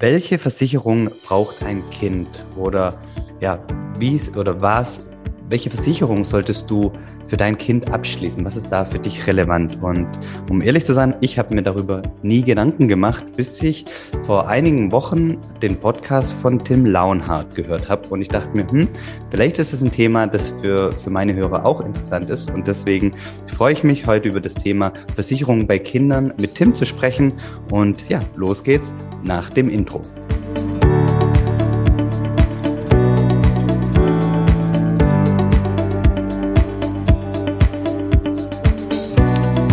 Welche 0.00 0.38
Versicherung 0.38 1.10
braucht 1.26 1.62
ein 1.62 1.82
Kind? 1.90 2.46
Oder 2.56 2.98
ja, 3.40 3.58
wie 3.98 4.18
oder 4.34 4.58
was, 4.62 5.10
welche 5.50 5.68
Versicherung 5.68 6.24
solltest 6.24 6.70
du 6.70 6.92
für 7.26 7.36
dein 7.36 7.58
Kind 7.58 7.92
abschließen? 7.92 8.44
Was 8.44 8.56
ist 8.56 8.70
da 8.70 8.84
für 8.84 9.00
dich 9.00 9.26
relevant? 9.26 9.82
Und 9.82 10.06
um 10.48 10.62
ehrlich 10.62 10.84
zu 10.84 10.94
sein, 10.94 11.16
ich 11.20 11.38
habe 11.40 11.54
mir 11.54 11.62
darüber 11.62 12.02
nie 12.22 12.42
Gedanken 12.42 12.86
gemacht, 12.86 13.24
bis 13.36 13.60
ich 13.60 13.84
vor 14.22 14.48
einigen 14.48 14.92
Wochen 14.92 15.38
den 15.60 15.76
Podcast 15.76 16.32
von 16.32 16.64
Tim 16.64 16.86
Launhardt 16.86 17.56
gehört 17.56 17.88
habe. 17.88 18.08
Und 18.10 18.22
ich 18.22 18.28
dachte 18.28 18.56
mir, 18.56 18.70
hm, 18.70 18.88
vielleicht 19.30 19.58
ist 19.58 19.72
es 19.72 19.82
ein 19.82 19.90
Thema, 19.90 20.28
das 20.28 20.50
für, 20.62 20.92
für 20.92 21.10
meine 21.10 21.34
Hörer 21.34 21.66
auch 21.66 21.80
interessant 21.80 22.30
ist. 22.30 22.48
Und 22.50 22.68
deswegen 22.68 23.14
freue 23.46 23.72
ich 23.72 23.82
mich, 23.82 24.06
heute 24.06 24.28
über 24.28 24.40
das 24.40 24.54
Thema 24.54 24.92
Versicherungen 25.16 25.66
bei 25.66 25.80
Kindern 25.80 26.32
mit 26.40 26.54
Tim 26.54 26.76
zu 26.76 26.86
sprechen. 26.86 27.32
Und 27.72 28.08
ja, 28.08 28.20
los 28.36 28.62
geht's 28.62 28.92
nach 29.24 29.50
dem 29.50 29.68
Intro. 29.68 30.00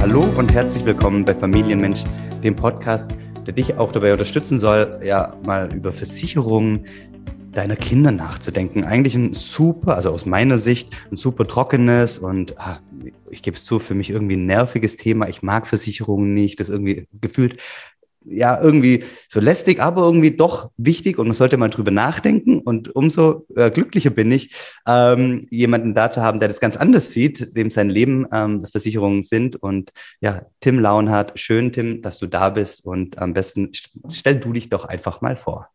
Hallo 0.07 0.23
und 0.37 0.53
herzlich 0.53 0.85
willkommen 0.85 1.25
bei 1.25 1.35
Familienmensch, 1.35 2.01
dem 2.41 2.55
Podcast, 2.55 3.11
der 3.45 3.53
dich 3.53 3.77
auch 3.77 3.91
dabei 3.91 4.13
unterstützen 4.13 4.57
soll, 4.57 5.01
ja, 5.03 5.35
mal 5.45 5.75
über 5.75 5.91
Versicherungen 5.91 6.85
deiner 7.51 7.75
Kinder 7.75 8.13
nachzudenken. 8.13 8.85
Eigentlich 8.85 9.15
ein 9.15 9.33
super, 9.33 9.97
also 9.97 10.11
aus 10.11 10.25
meiner 10.25 10.59
Sicht, 10.59 10.95
ein 11.11 11.17
super 11.17 11.45
trockenes 11.45 12.19
und 12.19 12.57
ah, 12.57 12.79
ich 13.29 13.41
gebe 13.41 13.57
es 13.57 13.65
zu, 13.65 13.79
für 13.79 13.95
mich 13.95 14.09
irgendwie 14.09 14.37
ein 14.37 14.45
nerviges 14.45 14.95
Thema. 14.95 15.27
Ich 15.27 15.43
mag 15.43 15.67
Versicherungen 15.67 16.33
nicht. 16.33 16.61
Das 16.61 16.69
irgendwie 16.69 17.09
gefühlt 17.19 17.57
ja 18.29 18.59
irgendwie 18.61 19.03
so 19.27 19.39
lästig, 19.39 19.79
aber 19.79 20.03
irgendwie 20.03 20.31
doch 20.31 20.71
wichtig 20.77 21.17
und 21.17 21.27
man 21.27 21.35
sollte 21.35 21.57
mal 21.57 21.69
drüber 21.69 21.91
nachdenken. 21.91 22.59
Und 22.59 22.95
umso 22.95 23.45
äh, 23.55 23.71
glücklicher 23.71 24.09
bin 24.09 24.31
ich, 24.31 24.55
ähm, 24.87 25.45
jemanden 25.49 25.93
da 25.93 26.09
zu 26.09 26.21
haben, 26.21 26.39
der 26.39 26.47
das 26.47 26.59
ganz 26.59 26.77
anders 26.77 27.11
sieht, 27.11 27.55
dem 27.55 27.71
sein 27.71 27.89
Leben 27.89 28.25
ähm, 28.31 28.65
Versicherungen 28.65 29.23
sind. 29.23 29.55
Und 29.55 29.91
ja, 30.21 30.43
Tim 30.59 30.79
Launhardt, 30.79 31.39
schön, 31.39 31.71
Tim, 31.71 32.01
dass 32.01 32.19
du 32.19 32.27
da 32.27 32.49
bist. 32.49 32.85
Und 32.85 33.17
am 33.17 33.33
besten 33.33 33.71
stell 34.11 34.35
du 34.35 34.53
dich 34.53 34.69
doch 34.69 34.85
einfach 34.85 35.21
mal 35.21 35.35
vor. 35.35 35.69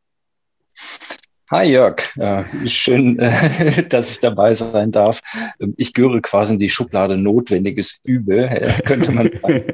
Hi 1.53 1.71
Jörg, 1.71 2.17
äh, 2.17 2.45
schön, 2.67 3.19
äh, 3.19 3.87
dass 3.87 4.11
ich 4.11 4.21
dabei 4.21 4.55
sein 4.55 4.91
darf. 4.91 5.21
Ähm, 5.61 5.75
ich 5.77 5.93
gehöre 5.93 6.23
quasi 6.23 6.55
in 6.55 6.59
die 6.59 6.71
Schublade 6.71 7.19
notwendiges 7.19 8.01
Übel, 8.05 8.45
äh, 8.45 8.73
könnte 8.87 9.13
man 9.13 9.31
sagen. 9.43 9.65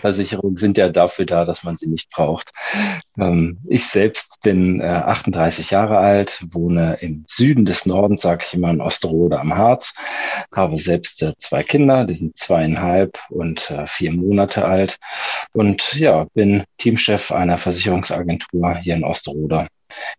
Versicherungen 0.00 0.54
sind 0.54 0.78
ja 0.78 0.88
dafür 0.90 1.26
da, 1.26 1.44
dass 1.44 1.64
man 1.64 1.74
sie 1.74 1.88
nicht 1.88 2.08
braucht. 2.10 2.52
Ähm, 3.18 3.58
ich 3.66 3.84
selbst 3.86 4.40
bin 4.44 4.80
38 4.80 5.72
Jahre 5.72 5.98
alt, 5.98 6.40
wohne 6.50 6.98
im 7.00 7.24
Süden 7.26 7.64
des 7.64 7.84
Nordens, 7.84 8.22
sage 8.22 8.44
ich 8.46 8.54
immer 8.54 8.70
in 8.70 8.80
Osterode 8.80 9.40
am 9.40 9.56
Harz, 9.56 9.96
habe 10.54 10.78
selbst 10.78 11.26
zwei 11.38 11.64
Kinder, 11.64 12.04
die 12.04 12.14
sind 12.14 12.36
zweieinhalb 12.36 13.18
und 13.30 13.74
vier 13.86 14.12
Monate 14.12 14.64
alt 14.64 14.98
und 15.52 15.94
ja, 15.94 16.26
bin 16.34 16.62
Teamchef 16.78 17.32
einer 17.32 17.58
Versicherungsagentur 17.58 18.76
hier 18.76 18.94
in 18.94 19.02
Osterode 19.02 19.66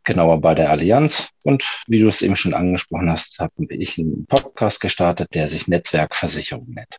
genauer 0.04 0.42
bei 0.42 0.56
der 0.56 0.70
Allianz. 0.70 1.30
Und 1.44 1.64
wie 1.88 2.00
du 2.00 2.08
es 2.08 2.22
eben 2.22 2.36
schon 2.36 2.54
angesprochen 2.54 3.10
hast, 3.10 3.40
habe 3.40 3.54
ich 3.70 3.98
einen 3.98 4.26
Podcast 4.26 4.82
gestartet, 4.82 5.30
der 5.34 5.48
sich 5.48 5.68
Netzwerkversicherung 5.68 6.70
nennt. 6.70 6.98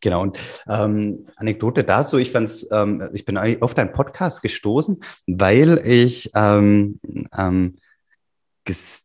Genau, 0.00 0.22
und 0.22 0.38
ähm, 0.68 1.26
Anekdote 1.36 1.82
dazu, 1.82 2.18
ich 2.18 2.30
fand's, 2.30 2.68
ähm, 2.70 3.08
ich 3.14 3.24
bin 3.24 3.38
auf 3.38 3.74
deinen 3.74 3.92
Podcast 3.92 4.42
gestoßen, 4.42 5.02
weil 5.26 5.80
ich 5.84 6.30
ähm, 6.34 7.00
ähm, 7.36 7.78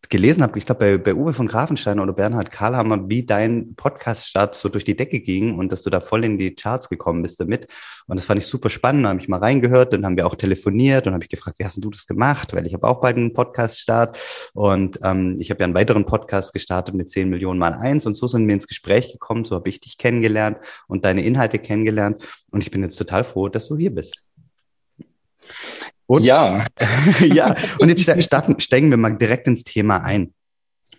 gelesen 0.09 0.43
habe, 0.43 0.57
ich 0.57 0.65
glaube 0.65 0.79
bei, 0.79 0.97
bei 0.97 1.15
Uwe 1.15 1.33
von 1.33 1.47
Grafenstein 1.47 1.99
oder 1.99 2.13
Bernhard 2.13 2.51
Karlhammer, 2.51 3.09
wie 3.09 3.23
dein 3.23 3.75
Podcast-Start 3.75 4.55
so 4.55 4.69
durch 4.69 4.83
die 4.83 4.95
Decke 4.95 5.19
ging 5.19 5.57
und 5.57 5.71
dass 5.71 5.83
du 5.83 5.89
da 5.89 6.01
voll 6.01 6.25
in 6.25 6.37
die 6.37 6.53
Charts 6.55 6.89
gekommen 6.89 7.21
bist 7.21 7.39
damit. 7.39 7.67
Und 8.07 8.17
das 8.17 8.25
fand 8.25 8.41
ich 8.41 8.47
super 8.47 8.69
spannend. 8.69 9.05
Da 9.05 9.09
habe 9.09 9.19
ich 9.19 9.27
mal 9.27 9.39
reingehört, 9.39 9.93
dann 9.93 10.05
haben 10.05 10.17
wir 10.17 10.27
auch 10.27 10.35
telefoniert 10.35 11.07
und 11.07 11.13
habe 11.13 11.23
ich 11.23 11.29
gefragt, 11.29 11.59
wie 11.59 11.65
hast 11.65 11.83
du 11.83 11.89
das 11.89 12.07
gemacht? 12.07 12.53
Weil 12.53 12.65
ich 12.65 12.73
habe 12.73 12.87
auch 12.87 13.01
bald 13.01 13.17
einen 13.17 13.33
Podcast-Start 13.33 14.17
und 14.53 14.99
ähm, 15.03 15.37
ich 15.39 15.49
habe 15.51 15.59
ja 15.61 15.65
einen 15.65 15.75
weiteren 15.75 16.05
Podcast 16.05 16.53
gestartet 16.53 16.95
mit 16.95 17.09
10 17.09 17.29
Millionen 17.29 17.59
mal 17.59 17.73
eins 17.73 18.05
und 18.05 18.15
so 18.15 18.27
sind 18.27 18.47
wir 18.47 18.55
ins 18.55 18.67
Gespräch 18.67 19.11
gekommen, 19.11 19.45
so 19.45 19.55
habe 19.55 19.69
ich 19.69 19.79
dich 19.79 19.97
kennengelernt 19.97 20.57
und 20.87 21.05
deine 21.05 21.23
Inhalte 21.23 21.59
kennengelernt 21.59 22.27
und 22.51 22.61
ich 22.61 22.71
bin 22.71 22.81
jetzt 22.81 22.97
total 22.97 23.23
froh, 23.23 23.47
dass 23.47 23.67
du 23.67 23.77
hier 23.77 23.93
bist. 23.93 24.23
Und, 26.11 26.25
ja. 26.25 26.65
ja, 27.21 27.55
und 27.79 27.87
jetzt 27.87 28.03
starten, 28.25 28.59
steigen 28.59 28.89
wir 28.89 28.97
mal 28.97 29.15
direkt 29.15 29.47
ins 29.47 29.63
Thema 29.63 30.03
ein. 30.03 30.33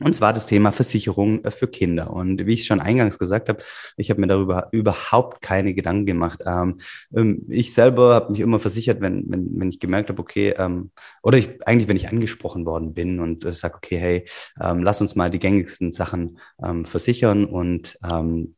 Und 0.01 0.17
zwar 0.17 0.33
das 0.33 0.47
Thema 0.47 0.73
Versicherung 0.73 1.45
äh, 1.45 1.51
für 1.51 1.69
Kinder. 1.69 2.11
Und 2.15 2.47
wie 2.47 2.55
ich 2.55 2.65
schon 2.65 2.81
eingangs 2.81 3.19
gesagt 3.19 3.51
habe, 3.51 3.63
ich 3.99 4.09
habe 4.09 4.23
mir 4.23 4.27
darüber 4.27 4.69
überhaupt 4.73 5.43
keine 5.43 5.75
Gedanken 5.75 6.07
gemacht. 6.07 6.41
Ähm, 6.47 6.81
ähm, 7.15 7.45
ich 7.51 7.75
selber 7.75 8.15
habe 8.15 8.33
mich 8.33 8.41
immer 8.41 8.59
versichert, 8.59 9.03
wenn, 9.03 9.25
wenn, 9.29 9.51
wenn 9.55 9.69
ich 9.69 9.81
gemerkt 9.81 10.09
habe, 10.09 10.19
okay, 10.19 10.55
ähm, 10.57 10.93
oder 11.23 11.37
ich, 11.37 11.51
eigentlich, 11.69 11.89
wenn 11.89 11.97
ich 11.97 12.09
angesprochen 12.09 12.65
worden 12.65 12.95
bin 12.95 13.21
und 13.21 13.45
äh, 13.45 13.53
sage, 13.53 13.75
okay, 13.75 13.99
hey, 13.99 14.25
ähm, 14.63 14.83
lass 14.83 15.03
uns 15.03 15.15
mal 15.15 15.31
die 15.31 15.41
gängigsten 15.41 15.93
Sachen 15.93 16.39
ähm, 16.65 16.87
versichern 16.87 17.45
und 17.45 17.99
ähm, 18.11 18.55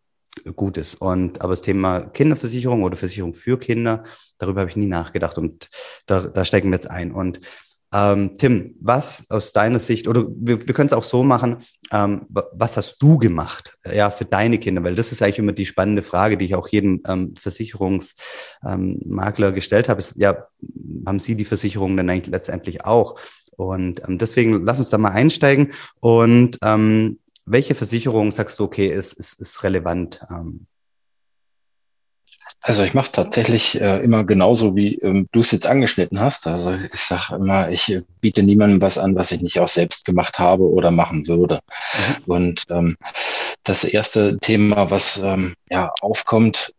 gut 0.57 0.77
ist. 0.77 1.01
Und 1.01 1.41
aber 1.41 1.53
das 1.53 1.63
Thema 1.63 2.01
Kinderversicherung 2.01 2.83
oder 2.83 2.97
Versicherung 2.97 3.35
für 3.35 3.59
Kinder, 3.59 4.05
darüber 4.39 4.61
habe 4.61 4.71
ich 4.71 4.77
nie 4.77 4.87
nachgedacht 4.87 5.39
und 5.39 5.69
da, 6.07 6.21
da 6.21 6.45
steigen 6.45 6.71
wir 6.71 6.77
jetzt 6.77 6.91
ein. 6.91 7.13
Und 7.13 7.41
ähm, 7.95 8.37
Tim, 8.39 8.75
was 8.81 9.31
aus 9.31 9.53
deiner 9.53 9.79
Sicht, 9.79 10.09
oder 10.09 10.25
wir, 10.29 10.67
wir 10.67 10.75
können 10.75 10.89
es 10.89 10.93
auch 10.93 11.05
so 11.05 11.23
machen, 11.23 11.59
ähm, 11.93 12.27
was 12.29 12.77
hast 12.77 12.97
du 12.99 13.19
gemacht 13.19 13.79
ja, 13.95 14.11
für 14.11 14.25
deine 14.25 14.59
Kinder? 14.59 14.83
Weil 14.83 14.97
das 14.97 15.13
ist 15.13 15.23
eigentlich 15.23 15.39
immer 15.39 15.53
die 15.53 15.65
spannende 15.65 16.03
Frage, 16.03 16.37
die 16.37 16.47
ich 16.47 16.57
auch 16.57 16.67
jedem 16.67 17.03
ähm, 17.07 17.37
Versicherungsmakler 17.37 19.49
ähm, 19.49 19.55
gestellt 19.55 19.89
habe. 19.89 20.01
Ist, 20.01 20.15
ja, 20.17 20.49
haben 21.07 21.21
Sie 21.21 21.37
die 21.37 21.45
Versicherung 21.45 21.97
dann 21.97 22.11
eigentlich 22.11 22.33
letztendlich 22.33 22.85
auch? 22.85 23.15
Und 23.57 24.03
ähm, 24.09 24.19
deswegen 24.19 24.65
lass 24.65 24.81
uns 24.81 24.91
da 24.91 24.99
mal 24.99 25.13
einsteigen. 25.13 25.71
Und 26.01 26.59
ähm, 26.65 27.21
welche 27.47 27.75
Versicherung 27.75 28.31
sagst 28.31 28.59
du, 28.59 28.65
okay, 28.65 28.89
ist, 28.89 29.13
ist, 29.13 29.41
ist 29.41 29.63
relevant? 29.63 30.25
Ähm? 30.31 30.67
Also 32.61 32.83
ich 32.83 32.95
mache 32.95 33.05
es 33.05 33.13
tatsächlich 33.13 33.79
äh, 33.79 34.03
immer 34.03 34.25
genauso, 34.25 34.75
wie 34.75 34.95
ähm, 35.01 35.29
du 35.33 35.41
es 35.41 35.51
jetzt 35.51 35.67
angeschnitten 35.67 36.19
hast. 36.19 36.47
Also 36.47 36.79
ich 36.93 37.01
sage 37.01 37.37
immer, 37.37 37.69
ich 37.69 37.91
äh, 37.91 38.03
biete 38.23 38.43
niemandem 38.43 38.81
was 38.81 38.97
an, 38.97 39.15
was 39.15 39.33
ich 39.33 39.43
nicht 39.43 39.61
auch 39.61 39.69
selbst 39.69 40.07
gemacht 40.07 40.39
habe 40.39 40.65
oder 40.65 40.91
machen 40.91 41.27
würde. 41.27 41.61
Mhm. 41.95 42.33
Und 42.33 42.65
ähm, 42.71 42.97
das 43.65 43.85
erste 43.85 44.39
Thema, 44.39 44.91
was 44.91 45.21
ähm, 45.23 45.55
ja 45.71 45.93
aufkommt, 46.01 46.73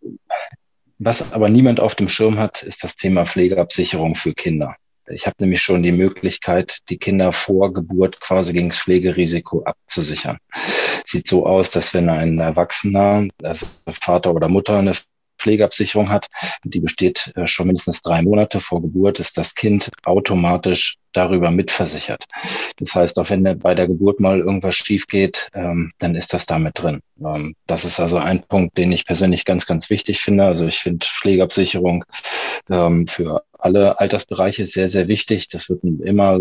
was 0.98 1.34
aber 1.34 1.50
niemand 1.50 1.80
auf 1.80 1.94
dem 1.94 2.10
Schirm 2.10 2.40
hat, 2.40 2.64
ist 2.64 2.84
das 2.84 2.96
Thema 2.96 3.26
Pflegeabsicherung 3.26 4.16
für 4.16 4.34
Kinder. 4.34 4.76
Ich 5.08 5.28
habe 5.28 5.36
nämlich 5.40 5.62
schon 5.62 5.84
die 5.84 5.92
Möglichkeit, 5.92 6.80
die 6.90 6.98
Kinder 6.98 7.32
vor 7.32 7.74
Geburt 7.74 8.20
quasi 8.22 8.54
gegen 8.54 8.70
das 8.70 8.80
Pflegerisiko 8.80 9.64
abzusichern. 9.64 10.38
Sieht 11.06 11.28
so 11.28 11.46
aus, 11.46 11.70
dass 11.72 11.94
wenn 11.94 12.10
ein 12.10 12.40
Erwachsener, 12.40 13.28
also 13.44 13.68
Vater 13.88 14.34
oder 14.34 14.50
Mutter, 14.50 14.80
eine 14.80 14.94
Pflegeabsicherung 15.46 16.10
hat, 16.10 16.28
die 16.64 16.80
besteht 16.80 17.32
äh, 17.36 17.46
schon 17.46 17.68
mindestens 17.68 18.02
drei 18.02 18.24
Monate 18.24 18.60
vor 18.60 18.82
Geburt, 18.82 19.20
ist 19.20 19.38
das 19.38 19.54
Kind 19.54 19.92
automatisch 20.04 20.98
darüber 21.14 21.52
mitversichert. 21.52 22.26
Das 22.78 22.96
heißt, 22.96 23.20
auch 23.20 23.30
wenn 23.30 23.44
bei 23.60 23.76
der 23.76 23.88
Geburt 23.88 24.20
mal 24.20 24.40
irgendwas 24.40 24.76
schief 24.76 25.06
geht, 25.06 25.50
ähm, 25.54 25.92
dann 26.00 26.16
ist 26.16 26.34
das 26.34 26.48
damit 26.48 26.82
drin. 26.82 27.00
Ähm, 27.24 27.54
das 27.68 27.86
ist 27.86 28.00
also 28.00 28.18
ein 28.18 28.42
Punkt, 28.42 28.76
den 28.78 28.92
ich 28.92 29.06
persönlich 29.06 29.46
ganz, 29.46 29.68
ganz 29.68 29.92
wichtig 29.92 30.20
finde. 30.20 30.46
Also 30.46 30.66
ich 30.66 30.80
finde 30.80 31.06
Pflegeabsicherung 31.06 32.04
ähm, 32.72 33.06
für 33.06 33.44
alle 33.54 34.00
Altersbereiche 34.00 34.66
sehr, 34.66 34.88
sehr 34.88 35.08
wichtig. 35.08 35.48
Das 35.50 35.70
wird 35.70 35.84
ein 35.84 36.00
immer 36.02 36.40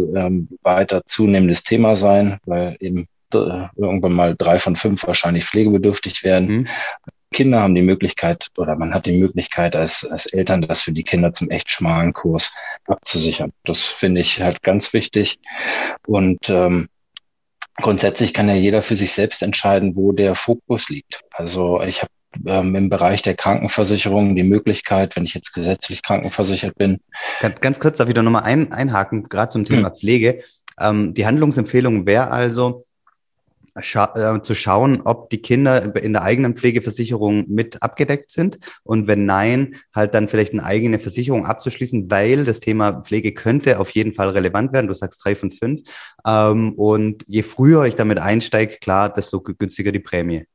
weiter 0.63 1.03
zunehmendes 1.07 1.63
Thema 1.63 1.95
sein, 1.95 2.39
weil 2.47 2.77
eben 2.81 3.07
äh, 3.35 3.69
irgendwann 3.77 4.13
mal 4.13 4.35
drei 4.37 4.59
von 4.59 4.77
fünf 4.77 5.07
wahrscheinlich 5.07 5.45
pflegebedürftig 5.45 6.25
werden. 6.25 6.49
Mhm. 6.49 6.69
Kinder 7.35 7.61
haben 7.61 7.75
die 7.75 7.83
Möglichkeit 7.83 8.49
oder 8.57 8.77
man 8.77 8.95
hat 8.95 9.07
die 9.07 9.19
Möglichkeit 9.19 9.77
als, 9.77 10.05
als 10.07 10.27
Eltern, 10.27 10.63
das 10.63 10.83
für 10.83 10.93
die 10.93 11.03
Kinder 11.03 11.33
zum 11.33 11.51
echt 11.51 11.71
schmalen 11.71 12.13
Kurs 12.13 12.55
abzusichern. 12.87 13.53
Das 13.65 13.81
finde 13.81 14.23
ich 14.23 14.41
halt 14.41 14.63
ganz 14.63 14.93
wichtig. 14.95 15.39
Und 16.07 16.49
ähm, 16.49 16.89
grundsätzlich 17.77 18.33
kann 18.33 18.49
ja 18.49 18.55
jeder 18.55 18.83
für 18.83 18.97
sich 18.97 19.13
selbst 19.13 19.43
entscheiden, 19.43 19.97
wo 19.97 20.13
der 20.13 20.35
Fokus 20.35 20.89
liegt. 20.89 21.21
Also 21.33 21.83
ich 21.83 22.03
habe 22.03 22.11
ähm, 22.47 22.75
im 22.75 22.91
Bereich 22.91 23.23
der 23.23 23.35
Krankenversicherung 23.35 24.35
die 24.35 24.43
Möglichkeit, 24.45 25.17
wenn 25.17 25.25
ich 25.25 25.35
jetzt 25.35 25.53
gesetzlich 25.53 26.03
krankenversichert 26.03 26.77
bin. 26.77 27.01
Ganz, 27.41 27.61
ganz 27.61 27.81
kurz 27.81 27.99
da 27.99 28.05
nochmal 28.23 28.45
ein, 28.45 28.73
einhaken, 28.73 29.29
gerade 29.29 29.51
zum 29.51 29.65
Thema 29.65 29.89
hm. 29.89 29.97
Pflege. 29.97 30.43
Ähm, 30.81 31.15
die 31.15 31.27
Handlungsempfehlung 31.27 32.07
wäre 32.07 32.31
also, 32.31 32.87
scha 33.81 34.37
äh, 34.37 34.43
zu 34.43 34.55
schauen, 34.55 35.03
ob 35.05 35.31
die 35.31 35.43
Kinder 35.43 35.97
in 35.97 36.13
der 36.13 36.23
eigenen 36.23 36.57
Pflegeversicherung 36.57 37.47
mit 37.49 37.83
abgedeckt 37.83 38.31
sind 38.31 38.59
und 38.83 39.07
wenn 39.07 39.27
nein, 39.27 39.77
halt 39.95 40.15
dann 40.15 40.29
vielleicht 40.29 40.53
eine 40.53 40.65
eigene 40.65 40.99
Versicherung 40.99 41.47
abzuschließen, 41.47 42.11
weil 42.11 42.45
das 42.45 42.61
Thema 42.61 43.03
Pflege 43.03 43.33
könnte 43.33 43.81
auf 43.81 43.91
jeden 43.91 44.13
Fall 44.13 44.31
relevant 44.31 44.73
werden. 44.73 44.89
Du 44.89 44.95
sagst 44.95 45.25
drei 45.25 45.37
von 45.37 45.51
fünf. 45.51 45.83
Ähm, 46.27 46.73
und 46.75 47.25
je 47.27 47.43
früher 47.43 47.85
ich 47.85 47.97
damit 47.97 48.19
einsteige, 48.19 48.77
klar, 48.81 49.13
desto 49.13 49.41
günstiger 49.41 49.93
die 49.93 50.01
Prämie. 50.01 50.47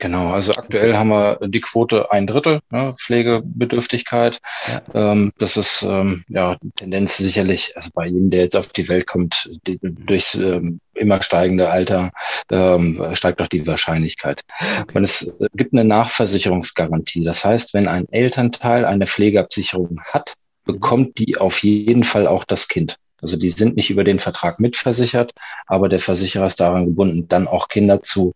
Genau, 0.00 0.32
also 0.32 0.52
aktuell 0.52 0.96
haben 0.96 1.08
wir 1.08 1.38
die 1.46 1.60
Quote 1.60 2.10
ein 2.10 2.26
Drittel 2.26 2.60
ne, 2.70 2.92
Pflegebedürftigkeit. 2.92 4.40
Ja. 4.66 5.12
Ähm, 5.12 5.32
das 5.38 5.56
ist 5.56 5.82
ähm, 5.82 6.24
ja 6.28 6.56
Tendenz 6.76 7.16
sicherlich, 7.16 7.76
also 7.76 7.90
bei 7.94 8.06
jedem, 8.06 8.30
der 8.30 8.42
jetzt 8.42 8.56
auf 8.56 8.68
die 8.68 8.88
Welt 8.88 9.06
kommt, 9.06 9.50
die, 9.66 9.78
durchs 9.80 10.34
ähm, 10.34 10.80
immer 10.94 11.22
steigende 11.22 11.70
Alter 11.70 12.10
ähm, 12.50 13.02
steigt 13.14 13.40
auch 13.40 13.48
die 13.48 13.66
Wahrscheinlichkeit. 13.66 14.42
Okay. 14.82 14.98
Und 14.98 15.04
es 15.04 15.32
gibt 15.54 15.72
eine 15.72 15.84
Nachversicherungsgarantie. 15.84 17.24
Das 17.24 17.44
heißt, 17.44 17.72
wenn 17.74 17.88
ein 17.88 18.08
Elternteil 18.10 18.84
eine 18.84 19.06
Pflegeabsicherung 19.06 20.00
hat, 20.12 20.34
bekommt 20.64 21.18
die 21.18 21.36
auf 21.36 21.62
jeden 21.62 22.04
Fall 22.04 22.26
auch 22.26 22.44
das 22.44 22.68
Kind. 22.68 22.96
Also 23.24 23.38
die 23.38 23.48
sind 23.48 23.74
nicht 23.74 23.88
über 23.88 24.04
den 24.04 24.18
Vertrag 24.18 24.60
mitversichert, 24.60 25.32
aber 25.66 25.88
der 25.88 25.98
Versicherer 25.98 26.46
ist 26.46 26.60
daran 26.60 26.84
gebunden, 26.84 27.26
dann 27.26 27.48
auch 27.48 27.68
Kinder 27.68 28.02
zu 28.02 28.34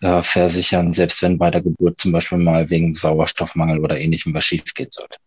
äh, 0.00 0.24
versichern, 0.24 0.92
selbst 0.92 1.22
wenn 1.22 1.38
bei 1.38 1.52
der 1.52 1.62
Geburt 1.62 2.00
zum 2.00 2.10
Beispiel 2.10 2.38
mal 2.38 2.68
wegen 2.68 2.96
Sauerstoffmangel 2.96 3.78
oder 3.78 3.96
ähnlichem 3.96 4.34
was 4.34 4.44
schiefgehen 4.44 4.88
sollte. 4.90 5.18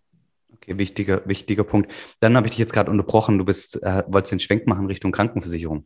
Okay, 0.55 0.77
wichtiger, 0.77 1.21
wichtiger 1.25 1.63
Punkt. 1.63 1.89
Dann 2.19 2.35
habe 2.35 2.47
ich 2.47 2.51
dich 2.51 2.59
jetzt 2.59 2.73
gerade 2.73 2.91
unterbrochen. 2.91 3.37
Du 3.37 3.45
bist, 3.45 3.81
äh, 3.81 4.03
wolltest 4.07 4.33
den 4.33 4.41
Schwenk 4.41 4.67
machen 4.67 4.87
Richtung 4.87 5.13
Krankenversicherung. 5.13 5.85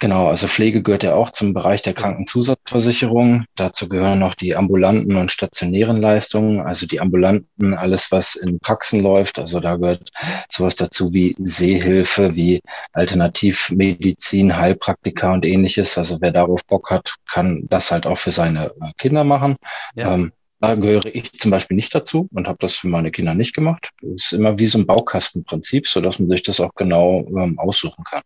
Genau, 0.00 0.26
also 0.26 0.48
Pflege 0.48 0.82
gehört 0.82 1.04
ja 1.04 1.14
auch 1.14 1.30
zum 1.30 1.54
Bereich 1.54 1.80
der 1.82 1.94
Krankenzusatzversicherung. 1.94 3.44
Dazu 3.54 3.88
gehören 3.88 4.18
noch 4.18 4.34
die 4.34 4.56
ambulanten 4.56 5.16
und 5.16 5.30
stationären 5.30 6.00
Leistungen, 6.00 6.60
also 6.60 6.86
die 6.86 7.00
ambulanten, 7.00 7.74
alles 7.74 8.10
was 8.10 8.34
in 8.34 8.58
Praxen 8.58 9.00
läuft. 9.02 9.38
Also 9.38 9.60
da 9.60 9.76
gehört 9.76 10.10
sowas 10.50 10.74
dazu 10.74 11.14
wie 11.14 11.36
Sehhilfe, 11.38 12.34
wie 12.34 12.60
Alternativmedizin, 12.92 14.56
Heilpraktika 14.56 15.32
und 15.32 15.46
ähnliches. 15.46 15.96
Also 15.96 16.18
wer 16.20 16.32
darauf 16.32 16.64
Bock 16.66 16.90
hat, 16.90 17.14
kann 17.30 17.64
das 17.68 17.92
halt 17.92 18.06
auch 18.06 18.18
für 18.18 18.32
seine 18.32 18.72
äh, 18.80 18.92
Kinder 18.98 19.22
machen. 19.22 19.56
Ja. 19.94 20.14
Ähm, 20.14 20.32
da 20.60 20.74
gehöre 20.74 21.06
ich 21.06 21.32
zum 21.32 21.50
Beispiel 21.50 21.76
nicht 21.76 21.94
dazu 21.94 22.28
und 22.32 22.48
habe 22.48 22.58
das 22.60 22.76
für 22.76 22.88
meine 22.88 23.10
Kinder 23.10 23.34
nicht 23.34 23.54
gemacht. 23.54 23.90
Das 24.00 24.26
ist 24.26 24.32
immer 24.32 24.58
wie 24.58 24.66
so 24.66 24.78
ein 24.78 24.86
Baukastenprinzip, 24.86 25.88
so 25.88 26.00
dass 26.00 26.18
man 26.18 26.30
sich 26.30 26.42
das 26.42 26.60
auch 26.60 26.74
genau 26.74 27.26
ähm, 27.36 27.58
aussuchen 27.58 28.04
kann. 28.04 28.22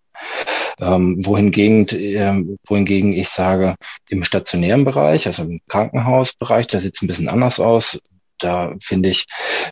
Ähm, 0.80 1.24
wohingegen, 1.24 1.88
äh, 1.88 2.44
wohingegen 2.66 3.12
ich 3.12 3.28
sage, 3.28 3.74
im 4.08 4.22
stationären 4.22 4.84
Bereich, 4.84 5.26
also 5.26 5.42
im 5.42 5.60
Krankenhausbereich, 5.68 6.68
da 6.68 6.78
sieht 6.78 6.94
es 6.94 7.02
ein 7.02 7.08
bisschen 7.08 7.28
anders 7.28 7.58
aus. 7.58 7.98
Da 8.38 8.74
finde 8.80 9.10
ich 9.10 9.26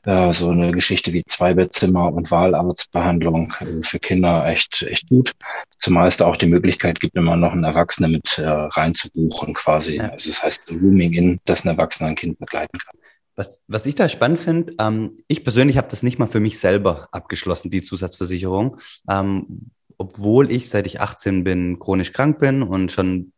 äh, 0.05 0.33
so 0.33 0.51
eine 0.51 0.73
Geschichte 0.73 1.13
wie 1.13 1.25
Zweibettzimmer 1.25 2.13
und 2.13 2.31
Wahlarztbehandlung 2.31 3.53
äh, 3.61 3.83
für 3.83 3.99
Kinder 3.99 4.47
echt, 4.47 4.83
echt 4.83 5.09
gut. 5.09 5.33
Zumal 5.79 6.09
es 6.09 6.17
da 6.17 6.27
auch 6.27 6.37
die 6.37 6.47
Möglichkeit 6.47 7.01
gibt, 7.01 7.17
immer 7.17 7.37
noch 7.37 7.53
einen 7.53 7.65
Erwachsenen 7.65 8.13
mit 8.13 8.39
äh, 8.39 8.47
reinzubuchen 8.47 9.55
quasi. 9.55 9.97
Ja. 9.97 10.11
Also 10.11 10.31
das 10.31 10.43
heißt 10.43 10.71
Rooming 10.71 11.13
in, 11.13 11.41
dass 11.45 11.65
ein 11.65 11.69
Erwachsener 11.69 12.11
ein 12.11 12.17
Kind 12.17 12.39
begleiten 12.39 12.79
kann. 12.79 12.97
Was, 13.37 13.63
was 13.69 13.85
ich 13.85 13.95
da 13.95 14.09
spannend 14.09 14.41
finde, 14.41 14.75
ähm, 14.79 15.19
ich 15.29 15.45
persönlich 15.45 15.77
habe 15.77 15.89
das 15.91 16.03
nicht 16.03 16.19
mal 16.19 16.27
für 16.27 16.41
mich 16.41 16.59
selber 16.59 17.09
abgeschlossen, 17.13 17.71
die 17.71 17.83
Zusatzversicherung. 17.83 18.79
Ähm, 19.11 19.71
obwohl 19.99 20.51
ich, 20.51 20.69
seit 20.69 20.87
ich 20.87 21.01
18 21.01 21.45
bin, 21.45 21.79
chronisch 21.79 22.13
krank 22.13 22.39
bin 22.39 22.63
und 22.63 22.93
schon 22.93 23.33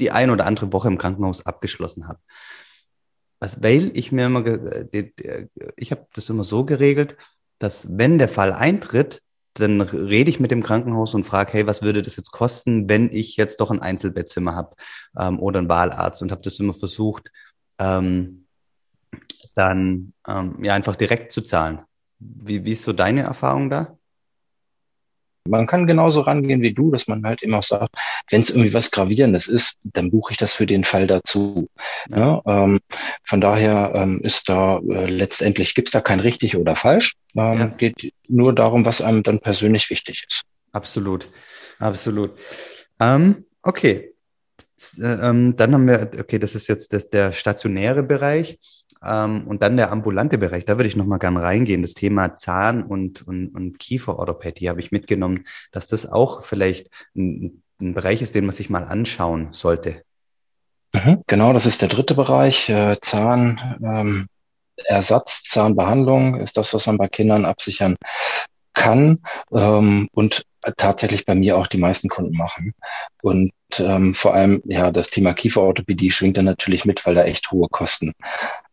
die 0.00 0.10
ein 0.10 0.30
oder 0.30 0.46
andere 0.46 0.72
Woche 0.72 0.88
im 0.88 0.98
Krankenhaus 0.98 1.44
abgeschlossen 1.46 2.08
habe. 2.08 2.18
Was, 3.40 3.62
weil 3.62 3.90
ich 3.94 4.12
mir 4.12 4.26
immer, 4.26 4.44
ich 5.76 5.90
habe 5.90 6.06
das 6.14 6.28
immer 6.28 6.44
so 6.44 6.64
geregelt, 6.64 7.16
dass 7.58 7.86
wenn 7.90 8.18
der 8.18 8.28
Fall 8.28 8.52
eintritt, 8.52 9.20
dann 9.54 9.80
rede 9.80 10.30
ich 10.30 10.40
mit 10.40 10.50
dem 10.50 10.62
Krankenhaus 10.62 11.14
und 11.14 11.24
frage, 11.24 11.52
hey, 11.52 11.66
was 11.66 11.82
würde 11.82 12.02
das 12.02 12.16
jetzt 12.16 12.32
kosten, 12.32 12.88
wenn 12.88 13.10
ich 13.12 13.36
jetzt 13.36 13.60
doch 13.60 13.70
ein 13.70 13.80
Einzelbettzimmer 13.80 14.54
habe 14.54 14.74
ähm, 15.16 15.38
oder 15.38 15.60
einen 15.60 15.68
Wahlarzt 15.68 16.22
und 16.22 16.32
habe 16.32 16.42
das 16.42 16.58
immer 16.58 16.74
versucht, 16.74 17.30
ähm, 17.78 18.46
dann 19.54 20.12
ähm, 20.26 20.64
ja 20.64 20.74
einfach 20.74 20.96
direkt 20.96 21.30
zu 21.30 21.42
zahlen. 21.42 21.80
Wie, 22.18 22.64
wie 22.64 22.72
ist 22.72 22.82
so 22.82 22.92
deine 22.92 23.22
Erfahrung 23.22 23.70
da? 23.70 23.96
Man 25.46 25.66
kann 25.66 25.86
genauso 25.86 26.22
rangehen 26.22 26.62
wie 26.62 26.72
du, 26.72 26.90
dass 26.90 27.06
man 27.06 27.24
halt 27.24 27.42
immer 27.42 27.60
sagt, 27.60 27.94
wenn 28.30 28.40
es 28.40 28.50
irgendwie 28.50 28.72
was 28.72 28.90
Gravierendes 28.90 29.46
ist, 29.46 29.76
dann 29.84 30.10
buche 30.10 30.32
ich 30.32 30.38
das 30.38 30.54
für 30.54 30.66
den 30.66 30.84
Fall 30.84 31.06
dazu. 31.06 31.68
Ja. 32.10 32.40
ähm, 32.46 32.80
von 33.24 33.40
daher 33.40 33.92
ähm, 33.94 34.20
ist 34.22 34.48
da 34.48 34.78
äh, 34.78 35.06
letztendlich 35.06 35.74
gibt's 35.74 35.92
da 35.92 36.00
kein 36.00 36.20
richtig 36.20 36.56
oder 36.56 36.76
falsch. 36.76 37.14
Ähm, 37.36 37.58
ja. 37.58 37.66
Geht 37.66 38.12
nur 38.28 38.54
darum, 38.54 38.84
was 38.84 39.02
einem 39.02 39.22
dann 39.22 39.40
persönlich 39.40 39.90
wichtig 39.90 40.24
ist. 40.26 40.42
Absolut, 40.72 41.28
absolut. 41.78 42.32
Ähm, 43.00 43.44
okay, 43.62 44.14
äh, 44.98 45.28
ähm, 45.28 45.56
dann 45.56 45.74
haben 45.74 45.86
wir, 45.86 46.10
okay, 46.18 46.38
das 46.38 46.54
ist 46.54 46.68
jetzt 46.68 46.92
das, 46.92 47.08
der 47.08 47.32
stationäre 47.32 48.02
Bereich. 48.02 48.58
Ähm, 49.04 49.46
und 49.46 49.62
dann 49.62 49.76
der 49.76 49.92
ambulante 49.92 50.38
Bereich, 50.38 50.64
da 50.64 50.76
würde 50.76 50.88
ich 50.88 50.96
nochmal 50.96 51.18
gern 51.18 51.36
reingehen. 51.36 51.82
Das 51.82 51.94
Thema 51.94 52.36
Zahn- 52.36 52.82
und, 52.84 53.26
und, 53.26 53.48
und 53.48 53.78
Kieferorthopädie 53.78 54.68
habe 54.68 54.80
ich 54.80 54.92
mitgenommen, 54.92 55.44
dass 55.72 55.86
das 55.86 56.10
auch 56.10 56.44
vielleicht 56.44 56.90
ein, 57.16 57.62
ein 57.80 57.94
Bereich 57.94 58.22
ist, 58.22 58.34
den 58.34 58.46
man 58.46 58.54
sich 58.54 58.70
mal 58.70 58.84
anschauen 58.84 59.48
sollte. 59.52 60.02
Mhm, 60.92 61.22
genau, 61.26 61.52
das 61.52 61.66
ist 61.66 61.82
der 61.82 61.88
dritte 61.88 62.14
Bereich. 62.14 62.68
Äh, 62.68 62.96
Zahn, 63.00 63.78
ähm, 63.82 64.26
Ersatz, 64.76 65.42
Zahnbehandlung 65.42 66.36
ist 66.36 66.56
das, 66.56 66.74
was 66.74 66.86
man 66.86 66.98
bei 66.98 67.08
Kindern 67.08 67.44
absichern 67.44 67.96
kann 68.74 69.20
ähm, 69.52 70.08
und 70.12 70.44
tatsächlich 70.76 71.24
bei 71.24 71.34
mir 71.34 71.56
auch 71.56 71.66
die 71.66 71.78
meisten 71.78 72.08
Kunden 72.08 72.36
machen. 72.36 72.72
Und 73.22 73.52
ähm, 73.78 74.14
vor 74.14 74.34
allem, 74.34 74.62
ja, 74.64 74.90
das 74.90 75.10
Thema 75.10 75.34
Kieferorthopädie 75.34 76.10
schwingt 76.10 76.36
dann 76.36 76.44
natürlich 76.44 76.84
mit, 76.84 77.04
weil 77.06 77.14
da 77.14 77.24
echt 77.24 77.50
hohe 77.50 77.68
Kosten 77.68 78.12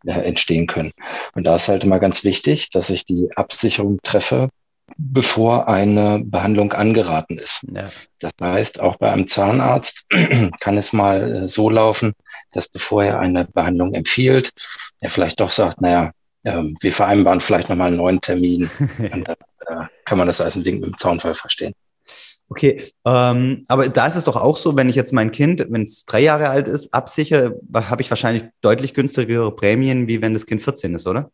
äh, 0.06 0.12
entstehen 0.12 0.68
können. 0.68 0.92
Und 1.36 1.44
da 1.46 1.56
ist 1.56 1.68
halt 1.68 1.84
immer 1.84 2.00
ganz 2.00 2.24
wichtig, 2.24 2.70
dass 2.70 2.90
ich 2.90 3.06
die 3.06 3.30
Absicherung 3.36 4.00
treffe, 4.04 4.50
bevor 4.98 5.68
eine 5.68 6.22
Behandlung 6.26 6.74
angeraten 6.74 7.38
ist. 7.38 7.66
Ja. 7.72 7.90
Das 8.20 8.32
heißt, 8.42 8.80
auch 8.80 8.98
bei 8.98 9.12
einem 9.12 9.28
Zahnarzt 9.28 10.06
kann 10.60 10.78
es 10.78 10.94
mal 10.94 11.44
äh, 11.44 11.48
so 11.48 11.70
laufen, 11.70 12.14
dass 12.52 12.68
bevor 12.68 13.04
er 13.04 13.20
eine 13.20 13.46
Behandlung 13.46 13.94
empfiehlt, 13.94 14.52
er 15.00 15.10
vielleicht 15.10 15.40
doch 15.40 15.50
sagt, 15.50 15.82
naja, 15.82 16.12
äh, 16.44 16.62
wir 16.80 16.92
vereinbaren 16.92 17.40
vielleicht 17.40 17.70
nochmal 17.70 17.88
einen 17.88 17.98
neuen 17.98 18.22
Termin. 18.22 18.70
und 18.98 19.28
dann 19.28 19.36
äh, 19.72 19.86
kann 20.06 20.18
man 20.18 20.28
das 20.28 20.42
als 20.42 20.56
ein 20.56 20.64
Ding 20.64 20.80
mit 20.80 20.90
dem 20.90 20.98
Zaunfall 20.98 21.36
verstehen. 21.36 21.74
Okay, 22.50 22.84
ähm, 23.06 23.64
aber 23.70 23.88
da 23.88 24.08
ist 24.08 24.18
es 24.18 24.26
doch 24.26 24.36
auch 24.36 24.58
so, 24.58 24.76
wenn 24.76 24.90
ich 24.90 24.96
jetzt 24.96 25.14
mein 25.14 25.32
Kind, 25.32 25.66
wenn 25.70 25.84
es 25.84 26.06
drei 26.06 26.20
Jahre 26.20 26.50
alt 26.50 26.68
ist, 26.68 26.94
absichere, 26.94 27.58
habe 27.74 28.02
ich 28.02 28.10
wahrscheinlich 28.10 28.44
deutlich 28.60 28.94
günstigere 28.94 29.56
Prämien, 29.56 30.10
wie 30.10 30.22
wenn 30.22 30.34
das 30.34 30.46
Kind 30.46 30.62
14 30.62 30.94
ist, 30.94 31.08
oder? 31.08 31.32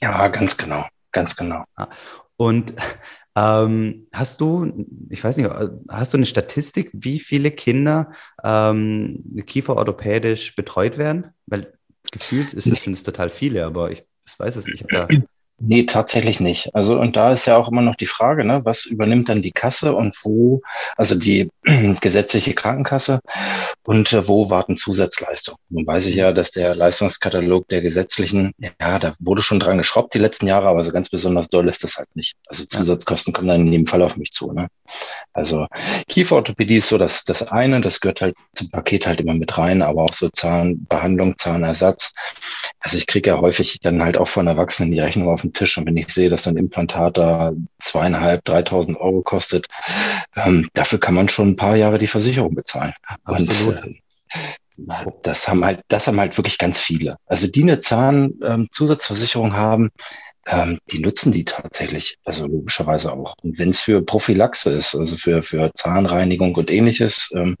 Ja, 0.00 0.28
ganz 0.28 0.56
genau, 0.56 0.86
ganz 1.10 1.34
genau. 1.34 1.64
Ah, 1.74 1.88
und 2.36 2.74
ähm, 3.34 4.06
hast 4.12 4.40
du, 4.40 4.86
ich 5.08 5.24
weiß 5.24 5.36
nicht, 5.36 5.50
hast 5.88 6.12
du 6.12 6.16
eine 6.16 6.26
Statistik, 6.26 6.90
wie 6.92 7.18
viele 7.18 7.50
Kinder 7.50 8.12
ähm, 8.44 9.42
kieferorthopädisch 9.46 10.54
betreut 10.54 10.98
werden? 10.98 11.28
Weil 11.46 11.72
gefühlt 12.12 12.52
ist 12.52 12.66
es, 12.66 12.82
sind 12.82 12.92
es 12.92 13.02
total 13.02 13.30
viele, 13.30 13.64
aber 13.64 13.90
ich, 13.90 14.04
ich 14.26 14.38
weiß 14.38 14.56
es 14.56 14.66
nicht. 14.66 14.84
Da 14.90 15.08
Nee, 15.64 15.84
tatsächlich 15.84 16.40
nicht. 16.40 16.74
Also, 16.74 16.98
und 16.98 17.16
da 17.16 17.30
ist 17.30 17.46
ja 17.46 17.56
auch 17.56 17.68
immer 17.68 17.82
noch 17.82 17.94
die 17.94 18.06
Frage, 18.06 18.44
ne, 18.44 18.62
was 18.64 18.84
übernimmt 18.84 19.28
dann 19.28 19.42
die 19.42 19.52
Kasse 19.52 19.94
und 19.94 20.16
wo, 20.24 20.60
also 20.96 21.14
die 21.14 21.50
gesetzliche 22.00 22.52
Krankenkasse 22.52 23.20
und 23.84 24.12
äh, 24.12 24.26
wo 24.26 24.50
warten 24.50 24.76
Zusatzleistungen? 24.76 25.60
Nun 25.68 25.86
weiß 25.86 26.06
ich 26.06 26.16
ja, 26.16 26.32
dass 26.32 26.50
der 26.50 26.74
Leistungskatalog 26.74 27.68
der 27.68 27.80
gesetzlichen, 27.80 28.52
ja, 28.58 28.98
da 28.98 29.14
wurde 29.20 29.42
schon 29.42 29.60
dran 29.60 29.78
geschraubt 29.78 30.14
die 30.14 30.18
letzten 30.18 30.48
Jahre, 30.48 30.66
aber 30.66 30.82
so 30.82 30.90
ganz 30.90 31.08
besonders 31.10 31.48
doll 31.48 31.68
ist 31.68 31.84
das 31.84 31.96
halt 31.96 32.08
nicht. 32.16 32.34
Also 32.48 32.64
Zusatzkosten 32.64 33.32
kommen 33.32 33.46
dann 33.46 33.60
in 33.60 33.72
jedem 33.72 33.86
Fall 33.86 34.02
auf 34.02 34.16
mich 34.16 34.32
zu. 34.32 34.50
Ne? 34.50 34.66
Also 35.32 35.68
Kieferorthopädie 36.08 36.76
ist 36.76 36.88
so 36.88 36.98
das, 36.98 37.24
das 37.24 37.52
eine, 37.52 37.80
das 37.80 38.00
gehört 38.00 38.20
halt 38.20 38.34
zum 38.54 38.68
Paket 38.68 39.06
halt 39.06 39.20
immer 39.20 39.34
mit 39.34 39.56
rein, 39.56 39.80
aber 39.80 40.02
auch 40.02 40.14
so 40.14 40.28
Zahnbehandlung, 40.28 41.38
Zahnersatz. 41.38 42.10
Also 42.80 42.98
ich 42.98 43.06
kriege 43.06 43.30
ja 43.30 43.40
häufig 43.40 43.78
dann 43.80 44.02
halt 44.02 44.16
auch 44.16 44.26
von 44.26 44.48
Erwachsenen 44.48 44.90
die 44.90 44.98
Rechnung 44.98 45.28
auf 45.28 45.42
den 45.52 45.58
Tisch 45.58 45.78
und 45.78 45.86
wenn 45.86 45.96
ich 45.96 46.08
sehe, 46.08 46.30
dass 46.30 46.44
so 46.44 46.50
ein 46.50 46.56
Implantat 46.56 47.18
da 47.18 47.52
zweieinhalb, 47.78 48.44
dreitausend 48.44 48.98
Euro 48.98 49.22
kostet, 49.22 49.66
ähm, 50.36 50.68
dafür 50.74 51.00
kann 51.00 51.14
man 51.14 51.28
schon 51.28 51.50
ein 51.50 51.56
paar 51.56 51.76
Jahre 51.76 51.98
die 51.98 52.06
Versicherung 52.06 52.54
bezahlen. 52.54 52.92
Absolut. 53.24 53.82
Und, 53.82 54.00
äh, 54.78 55.06
das 55.22 55.48
haben 55.48 55.64
halt, 55.64 55.80
das 55.88 56.06
haben 56.06 56.18
halt 56.18 56.36
wirklich 56.38 56.58
ganz 56.58 56.80
viele. 56.80 57.16
Also 57.26 57.46
die 57.46 57.62
eine 57.62 57.80
Zahnzusatzversicherung 57.80 59.48
ähm, 59.48 59.56
haben, 59.56 59.90
ähm, 60.46 60.78
die 60.90 60.98
nutzen 60.98 61.30
die 61.30 61.44
tatsächlich, 61.44 62.18
also 62.24 62.46
logischerweise 62.46 63.12
auch. 63.12 63.34
Und 63.42 63.58
wenn 63.58 63.70
es 63.70 63.80
für 63.80 64.02
Prophylaxe 64.02 64.70
ist, 64.70 64.94
also 64.94 65.16
für, 65.16 65.42
für 65.42 65.70
Zahnreinigung 65.74 66.54
und 66.54 66.70
ähnliches, 66.70 67.30
ähm, 67.34 67.56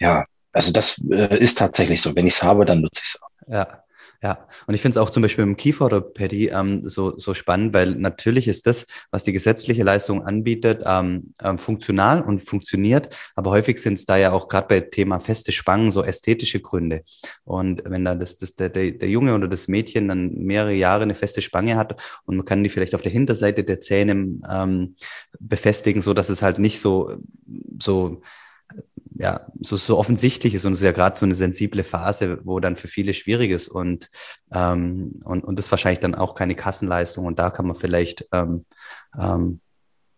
ja, 0.00 0.24
also 0.52 0.72
das 0.72 0.98
äh, 1.10 1.38
ist 1.38 1.58
tatsächlich 1.58 2.00
so. 2.00 2.16
Wenn 2.16 2.26
ich 2.26 2.34
es 2.34 2.42
habe, 2.42 2.64
dann 2.64 2.80
nutze 2.80 3.02
ich 3.02 3.10
es 3.10 3.22
auch. 3.22 3.52
Ja. 3.52 3.82
Ja, 4.20 4.48
und 4.66 4.74
ich 4.74 4.82
finde 4.82 4.94
es 4.94 4.96
auch 4.98 5.10
zum 5.10 5.22
Beispiel 5.22 5.44
im 5.44 5.56
Kieferorthopädie 5.56 6.48
ähm, 6.48 6.88
so, 6.88 7.16
so 7.18 7.34
spannend, 7.34 7.72
weil 7.72 7.92
natürlich 7.92 8.48
ist 8.48 8.66
das, 8.66 8.84
was 9.12 9.22
die 9.22 9.32
gesetzliche 9.32 9.84
Leistung 9.84 10.24
anbietet, 10.26 10.82
ähm, 10.84 11.34
ähm, 11.40 11.56
funktional 11.58 12.22
und 12.22 12.40
funktioniert, 12.40 13.14
aber 13.36 13.52
häufig 13.52 13.80
sind 13.80 13.94
es 13.94 14.06
da 14.06 14.16
ja 14.16 14.32
auch 14.32 14.48
gerade 14.48 14.66
bei 14.66 14.80
Thema 14.80 15.20
feste 15.20 15.52
Spangen 15.52 15.92
so 15.92 16.02
ästhetische 16.02 16.58
Gründe. 16.58 17.02
Und 17.44 17.82
wenn 17.84 18.04
da 18.04 18.16
das, 18.16 18.36
das, 18.36 18.56
der, 18.56 18.70
der 18.70 19.08
Junge 19.08 19.36
oder 19.36 19.46
das 19.46 19.68
Mädchen 19.68 20.08
dann 20.08 20.34
mehrere 20.34 20.74
Jahre 20.74 21.04
eine 21.04 21.14
feste 21.14 21.40
Spange 21.40 21.76
hat 21.76 22.02
und 22.24 22.36
man 22.36 22.44
kann 22.44 22.64
die 22.64 22.70
vielleicht 22.70 22.96
auf 22.96 23.02
der 23.02 23.12
Hinterseite 23.12 23.62
der 23.62 23.80
Zähne 23.80 24.40
ähm, 24.50 24.96
befestigen, 25.38 26.02
so 26.02 26.12
dass 26.12 26.28
es 26.28 26.42
halt 26.42 26.58
nicht 26.58 26.80
so, 26.80 27.18
so 27.80 28.20
ja, 29.18 29.46
so, 29.60 29.76
so 29.76 29.98
offensichtlich 29.98 30.54
ist 30.54 30.64
und 30.64 30.72
es 30.72 30.78
ist 30.78 30.84
ja 30.84 30.92
gerade 30.92 31.18
so 31.18 31.26
eine 31.26 31.34
sensible 31.34 31.82
Phase, 31.82 32.38
wo 32.44 32.60
dann 32.60 32.76
für 32.76 32.86
viele 32.86 33.14
schwierig 33.14 33.50
ist 33.50 33.66
und, 33.66 34.10
ähm, 34.52 35.20
und, 35.24 35.44
und 35.44 35.58
das 35.58 35.70
wahrscheinlich 35.72 35.98
dann 35.98 36.14
auch 36.14 36.36
keine 36.36 36.54
Kassenleistung 36.54 37.26
und 37.26 37.38
da 37.38 37.50
kann 37.50 37.66
man 37.66 37.74
vielleicht 37.74 38.26
ähm, 38.32 38.64
ähm, 39.18 39.60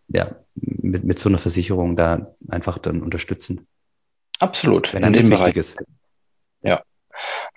ja, 0.09 0.37
mit, 0.55 1.05
mit 1.05 1.19
so 1.19 1.31
einer 1.31 1.39
Versicherung 1.39 1.97
da 1.97 2.35
einfach 2.49 2.77
dann 2.79 3.01
unterstützen. 3.01 3.67
Absolut. 4.39 4.93
Wenn 4.93 5.03
dann 5.03 5.15
das 5.15 5.31
wichtig 5.31 5.57
ist. 5.57 5.77
Ja. 6.63 6.83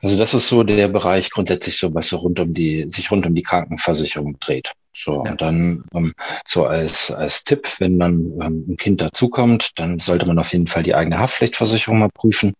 Also 0.01 0.17
das 0.17 0.33
ist 0.33 0.47
so 0.47 0.63
der 0.63 0.87
Bereich 0.87 1.29
grundsätzlich 1.29 1.77
so, 1.77 1.93
was 1.93 2.09
so 2.09 2.17
rund 2.17 2.39
um 2.39 2.53
die, 2.53 2.87
sich 2.87 3.11
rund 3.11 3.25
um 3.25 3.35
die 3.35 3.43
Krankenversicherung 3.43 4.37
dreht. 4.39 4.73
So, 4.95 5.23
ja. 5.25 5.31
und 5.31 5.41
dann 5.41 5.83
ähm, 5.93 6.13
so 6.45 6.65
als, 6.65 7.11
als 7.11 7.43
Tipp, 7.43 7.67
wenn 7.79 7.99
dann 7.99 8.39
ähm, 8.41 8.65
ein 8.69 8.77
Kind 8.77 9.01
dazukommt, 9.01 9.71
dann 9.79 9.99
sollte 9.99 10.25
man 10.25 10.39
auf 10.39 10.51
jeden 10.53 10.67
Fall 10.67 10.83
die 10.83 10.93
eigene 10.93 11.19
Haftpflichtversicherung 11.19 11.99
mal 11.99 12.09
prüfen, 12.13 12.53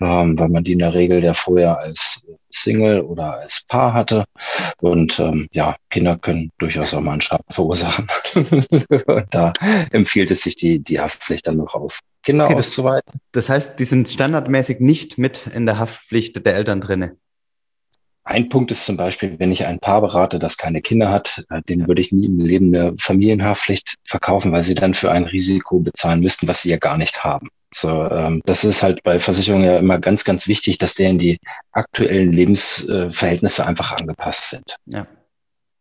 ähm, 0.00 0.38
weil 0.38 0.48
man 0.48 0.64
die 0.64 0.72
in 0.72 0.78
der 0.78 0.94
Regel 0.94 1.22
ja 1.24 1.34
vorher 1.34 1.78
als 1.78 2.24
Single 2.50 3.00
oder 3.00 3.34
als 3.34 3.64
Paar 3.66 3.94
hatte. 3.94 4.24
Und 4.80 5.18
ähm, 5.18 5.48
ja, 5.52 5.76
Kinder 5.90 6.18
können 6.18 6.50
durchaus 6.58 6.94
auch 6.94 7.00
mal 7.00 7.12
einen 7.12 7.20
Schaden 7.20 7.44
verursachen. 7.50 8.06
und 8.34 9.26
da 9.30 9.52
empfiehlt 9.90 10.30
es 10.30 10.42
sich, 10.42 10.56
die, 10.56 10.78
die 10.78 11.00
Haftpflicht 11.00 11.46
dann 11.46 11.56
noch 11.56 11.74
auf 11.74 12.00
Kinder 12.22 12.44
okay, 12.44 12.54
auszuweiten. 12.54 13.20
Das 13.32 13.48
heißt, 13.48 13.80
die 13.80 13.84
sind 13.84 14.08
standardmäßig 14.08 14.80
nicht 14.80 15.18
mit 15.18 15.48
in 15.48 15.66
der 15.66 15.78
Haftpflicht 15.78 16.44
der 16.44 16.54
Eltern 16.54 16.80
drinne. 16.80 17.16
Ein 18.24 18.48
Punkt 18.48 18.70
ist 18.70 18.86
zum 18.86 18.96
Beispiel, 18.96 19.38
wenn 19.38 19.50
ich 19.50 19.66
ein 19.66 19.80
Paar 19.80 20.00
berate, 20.00 20.38
das 20.38 20.56
keine 20.56 20.80
Kinder 20.80 21.10
hat, 21.10 21.42
äh, 21.50 21.60
dem 21.62 21.88
würde 21.88 22.00
ich 22.00 22.12
nie 22.12 22.26
im 22.26 22.38
Leben 22.38 22.74
eine 22.74 22.94
Familienhaftpflicht 22.96 23.96
verkaufen, 24.04 24.52
weil 24.52 24.62
sie 24.62 24.76
dann 24.76 24.94
für 24.94 25.10
ein 25.10 25.24
Risiko 25.24 25.80
bezahlen 25.80 26.20
müssten, 26.20 26.46
was 26.46 26.62
sie 26.62 26.70
ja 26.70 26.76
gar 26.76 26.98
nicht 26.98 27.24
haben. 27.24 27.48
So, 27.74 27.88
ähm, 28.10 28.40
das 28.44 28.64
ist 28.64 28.82
halt 28.82 29.02
bei 29.02 29.18
Versicherungen 29.18 29.64
ja 29.64 29.78
immer 29.78 29.98
ganz, 29.98 30.24
ganz 30.24 30.46
wichtig, 30.46 30.78
dass 30.78 30.94
deren 30.94 31.18
die 31.18 31.38
aktuellen 31.72 32.30
Lebensverhältnisse 32.30 33.66
einfach 33.66 33.96
angepasst 33.96 34.50
sind. 34.50 34.76
Ja. 34.86 35.06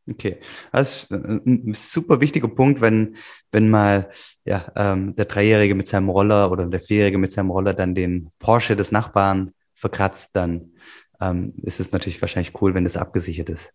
Okay, 0.09 0.37
das 0.71 1.03
ist 1.03 1.11
ein 1.11 1.73
super 1.75 2.21
wichtiger 2.21 2.47
Punkt, 2.47 2.81
wenn, 2.81 3.17
wenn 3.51 3.69
mal 3.69 4.09
ja, 4.45 4.65
ähm, 4.75 5.15
der 5.15 5.25
Dreijährige 5.25 5.75
mit 5.75 5.87
seinem 5.87 6.09
Roller 6.09 6.51
oder 6.51 6.65
der 6.65 6.81
Vierjährige 6.81 7.19
mit 7.19 7.31
seinem 7.31 7.51
Roller 7.51 7.75
dann 7.75 7.93
den 7.93 8.31
Porsche 8.39 8.75
des 8.75 8.91
Nachbarn 8.91 9.53
verkratzt, 9.75 10.31
dann 10.33 10.73
ähm, 11.21 11.53
ist 11.63 11.79
es 11.79 11.91
natürlich 11.91 12.21
wahrscheinlich 12.21 12.59
cool, 12.61 12.73
wenn 12.73 12.83
das 12.83 12.97
abgesichert 12.97 13.49
ist. 13.49 13.73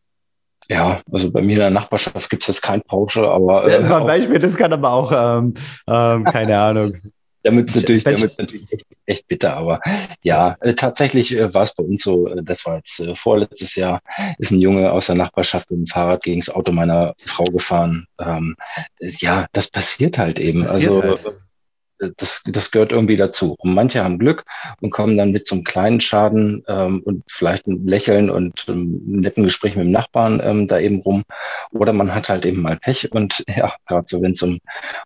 Ja, 0.68 1.00
also 1.12 1.30
bei 1.30 1.42
mir 1.42 1.52
in 1.52 1.58
der 1.60 1.70
Nachbarschaft 1.70 2.28
gibt 2.28 2.42
es 2.42 2.48
jetzt 2.48 2.62
kein 2.62 2.82
Porsche, 2.82 3.28
aber. 3.28 3.66
Äh, 3.66 3.78
das 3.78 3.88
war 3.88 4.00
ein 4.00 4.06
Beispiel, 4.06 4.38
das 4.38 4.56
kann 4.56 4.72
aber 4.72 4.90
auch, 4.90 5.12
ähm, 5.12 5.54
ähm, 5.86 6.24
keine 6.24 6.58
Ahnung. 6.58 6.96
damit 7.44 7.68
ist 7.68 7.76
natürlich, 7.76 8.02
damit 8.02 8.36
natürlich 8.36 8.72
echt, 8.72 8.86
echt, 9.06 9.28
bitter, 9.28 9.56
aber 9.56 9.80
ja, 10.24 10.56
äh, 10.60 10.74
tatsächlich 10.74 11.36
äh, 11.36 11.54
war 11.54 11.62
es 11.62 11.74
bei 11.74 11.84
uns 11.84 12.02
so, 12.02 12.26
äh, 12.26 12.42
das 12.42 12.66
war 12.66 12.76
jetzt 12.76 12.98
äh, 12.98 13.14
vorletztes 13.14 13.76
Jahr, 13.76 14.00
ist 14.38 14.50
ein 14.50 14.58
Junge 14.58 14.90
aus 14.90 15.06
der 15.06 15.14
Nachbarschaft 15.14 15.70
mit 15.70 15.78
dem 15.78 15.86
Fahrrad 15.86 16.24
gegen 16.24 16.40
das 16.40 16.50
Auto 16.50 16.72
meiner 16.72 17.14
Frau 17.24 17.44
gefahren. 17.44 18.06
Ähm, 18.18 18.56
ja, 19.00 19.46
das 19.52 19.68
passiert 19.68 20.18
halt 20.18 20.40
eben. 20.40 20.62
Passiert 20.62 20.94
also 20.94 21.02
halt 21.02 21.45
das, 22.16 22.42
das 22.46 22.70
gehört 22.70 22.92
irgendwie 22.92 23.16
dazu. 23.16 23.56
Und 23.58 23.74
manche 23.74 24.02
haben 24.02 24.18
Glück 24.18 24.44
und 24.80 24.90
kommen 24.90 25.16
dann 25.16 25.32
mit 25.32 25.46
so 25.46 25.56
einem 25.56 25.64
kleinen 25.64 26.00
Schaden 26.00 26.64
ähm, 26.68 27.02
und 27.04 27.24
vielleicht 27.28 27.66
ein 27.66 27.86
Lächeln 27.86 28.30
und 28.30 28.68
einem 28.68 29.00
netten 29.06 29.44
Gespräch 29.44 29.76
mit 29.76 29.84
dem 29.84 29.92
Nachbarn 29.92 30.40
ähm, 30.42 30.68
da 30.68 30.78
eben 30.78 31.00
rum. 31.00 31.24
Oder 31.70 31.92
man 31.92 32.14
hat 32.14 32.28
halt 32.28 32.46
eben 32.46 32.62
mal 32.62 32.76
Pech 32.76 33.12
und 33.12 33.44
ja, 33.56 33.72
gerade 33.86 34.04
so, 34.06 34.20
wenn 34.22 34.32
es 34.32 34.42
um, 34.42 34.58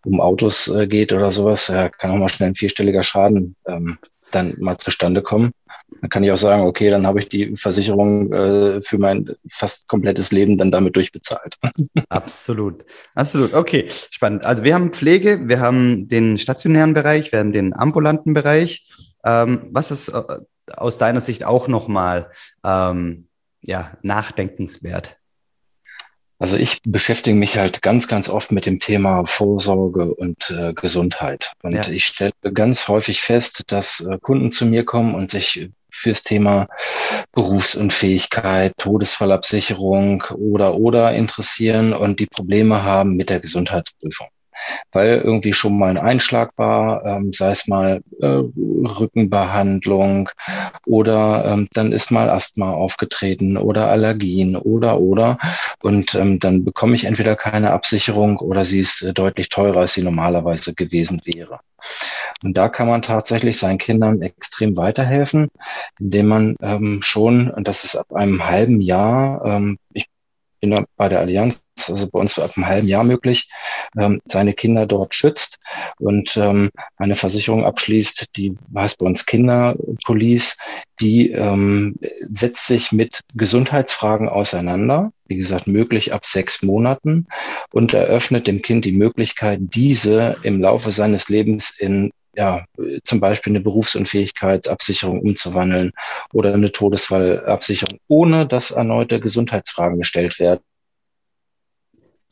um 0.05 0.21
Autos 0.21 0.69
äh, 0.69 0.87
geht 0.87 1.13
oder 1.13 1.31
sowas, 1.31 1.69
ja, 1.69 1.89
kann 1.89 2.11
auch 2.11 2.17
mal 2.17 2.29
schnell 2.29 2.51
ein 2.51 2.55
vierstelliger 2.55 3.03
Schaden 3.03 3.57
ähm, 3.67 3.99
dann 4.31 4.55
mal 4.59 4.79
zustande 4.79 5.23
kommen. 5.23 5.53
Dann 6.01 6.11
kann 6.11 6.25
ich 6.25 6.33
auch 6.33 6.37
sagen, 6.37 6.63
okay, 6.63 6.91
dann 6.91 7.07
habe 7.07 7.19
ich 7.19 7.29
die 7.29 7.57
Versicherung 7.57 8.33
äh, 8.33 8.83
für 8.83 8.99
mein 8.99 9.35
fast 9.49 9.89
komplettes 9.89 10.33
Leben 10.33 10.59
dann 10.59 10.71
damit 10.71 10.97
durchbezahlt. 10.97 11.57
Absolut, 12.09 12.85
absolut. 13.15 13.55
Okay, 13.55 13.87
spannend. 14.11 14.45
Also 14.45 14.65
wir 14.65 14.75
haben 14.75 14.93
Pflege, 14.93 15.49
wir 15.49 15.61
haben 15.61 16.09
den 16.09 16.39
stationären 16.39 16.95
Bereich, 16.95 17.33
wir 17.33 17.39
haben 17.39 17.53
den 17.53 17.75
ambulanten 17.75 18.35
Bereich. 18.35 18.89
Ähm, 19.25 19.69
was 19.71 19.91
ist 19.91 20.09
äh, 20.09 20.23
aus 20.77 20.99
deiner 20.99 21.21
Sicht 21.21 21.45
auch 21.45 21.69
nochmal 21.69 22.31
ähm, 22.65 23.29
ja, 23.63 23.97
nachdenkenswert? 24.03 25.17
Also 26.41 26.57
ich 26.57 26.81
beschäftige 26.83 27.37
mich 27.37 27.59
halt 27.59 27.83
ganz, 27.83 28.09
ganz 28.09 28.31
oft 28.31 28.51
mit 28.51 28.65
dem 28.65 28.81
Thema 28.81 29.27
Vorsorge 29.27 30.15
und 30.15 30.51
äh, 30.51 30.73
Gesundheit. 30.73 31.53
Und 31.63 31.75
ja. 31.75 31.87
ich 31.87 32.07
stelle 32.07 32.33
ganz 32.55 32.89
häufig 32.89 33.21
fest, 33.21 33.65
dass 33.67 34.01
äh, 34.01 34.19
Kunden 34.19 34.51
zu 34.51 34.65
mir 34.65 34.87
kommen 34.87 35.15
und 35.15 35.31
sich 35.31 35.71
fürs 35.93 36.23
Thema 36.23 36.69
Berufsunfähigkeit, 37.33 38.73
Todesfallabsicherung 38.79 40.25
oder 40.37 40.77
oder 40.77 41.15
interessieren 41.15 41.93
und 41.93 42.21
die 42.21 42.27
Probleme 42.27 42.83
haben 42.83 43.17
mit 43.17 43.31
der 43.31 43.41
Gesundheitsprüfung 43.41 44.29
weil 44.93 45.19
irgendwie 45.19 45.53
schon 45.53 45.79
mal 45.79 45.91
ein 45.91 45.99
Einschlag 45.99 46.53
war, 46.57 47.05
ähm, 47.05 47.33
sei 47.33 47.53
es 47.53 47.67
mal 47.67 48.03
äh, 48.21 48.27
Rückenbehandlung 48.27 50.29
oder 50.87 51.45
ähm, 51.47 51.69
dann 51.73 51.93
ist 51.93 52.11
mal 52.11 52.31
Asthma 52.31 52.73
aufgetreten 52.73 53.57
oder 53.57 53.89
Allergien 53.89 54.57
oder 54.57 55.01
oder 55.01 55.39
und 55.83 56.15
ähm, 56.15 56.39
dann 56.39 56.65
bekomme 56.65 56.95
ich 56.95 57.05
entweder 57.05 57.37
keine 57.37 57.73
Absicherung 57.73 58.39
oder 58.39 58.65
sie 58.65 58.81
ist 58.81 59.03
äh, 59.03 59.13
deutlich 59.13 59.49
teurer, 59.49 59.81
als 59.81 59.95
sie 59.95 60.03
normalerweise 60.03 60.75
gewesen 60.75 61.21
wäre. 61.25 61.61
Und 62.43 62.57
da 62.57 62.69
kann 62.69 62.89
man 62.89 63.03
tatsächlich 63.03 63.59
seinen 63.59 63.79
Kindern 63.79 64.23
extrem 64.23 64.77
weiterhelfen, 64.77 65.49
indem 65.99 66.27
man 66.27 66.57
ähm, 66.63 67.01
schon, 67.03 67.51
und 67.51 67.69
das 67.69 67.85
ist 67.85 67.97
ab 67.97 68.13
einem 68.13 68.47
halben 68.47 68.81
Jahr, 68.81 69.45
ähm, 69.45 69.79
ich 69.93 70.07
bin 70.61 70.87
bei 70.97 71.09
der 71.09 71.21
Allianz, 71.21 71.65
also 71.89 72.09
bei 72.09 72.19
uns 72.19 72.39
ab 72.39 72.53
einem 72.57 72.67
halben 72.67 72.87
Jahr 72.87 73.05
möglich, 73.05 73.49
ähm, 73.99 74.21
seine 74.25 74.53
Kinder 74.53 74.87
dort 74.87 75.15
schützt 75.15 75.59
und 75.99 76.37
ähm, 76.37 76.71
eine 76.97 77.17
Versicherung 77.17 77.65
abschließt, 77.65 78.27
die 78.37 78.55
heißt 78.77 78.99
bei 78.99 79.07
uns 79.07 79.27
Kinderpolice, 79.27 80.57
die 81.01 81.31
ähm, 81.31 81.97
setzt 82.21 82.67
sich 82.67 82.93
mit 82.93 83.21
Gesundheitsfragen 83.35 84.29
auseinander, 84.29 85.11
wie 85.27 85.37
gesagt, 85.37 85.67
möglich 85.67 86.13
ab 86.13 86.27
sechs 86.27 86.63
Monaten 86.63 87.27
und 87.73 87.95
eröffnet 87.95 88.47
dem 88.47 88.61
Kind 88.61 88.85
die 88.85 88.93
Möglichkeit, 88.93 89.61
diese 89.63 90.37
im 90.43 90.61
Laufe 90.61 90.91
seines 90.91 91.29
Lebens 91.29 91.71
in 91.71 92.11
ja, 92.37 92.65
zum 93.05 93.21
Beispiel 93.21 93.53
eine 93.53 93.61
Berufsunfähigkeitsabsicherung 93.61 95.21
umzuwandeln 95.21 95.93
oder 96.33 96.55
eine 96.55 96.71
Todesfallabsicherung, 96.73 97.99
ohne 98.09 98.47
dass 98.47 98.71
erneute 98.71 99.21
Gesundheitsfragen 99.21 99.99
gestellt 99.99 100.39
werden. 100.39 100.61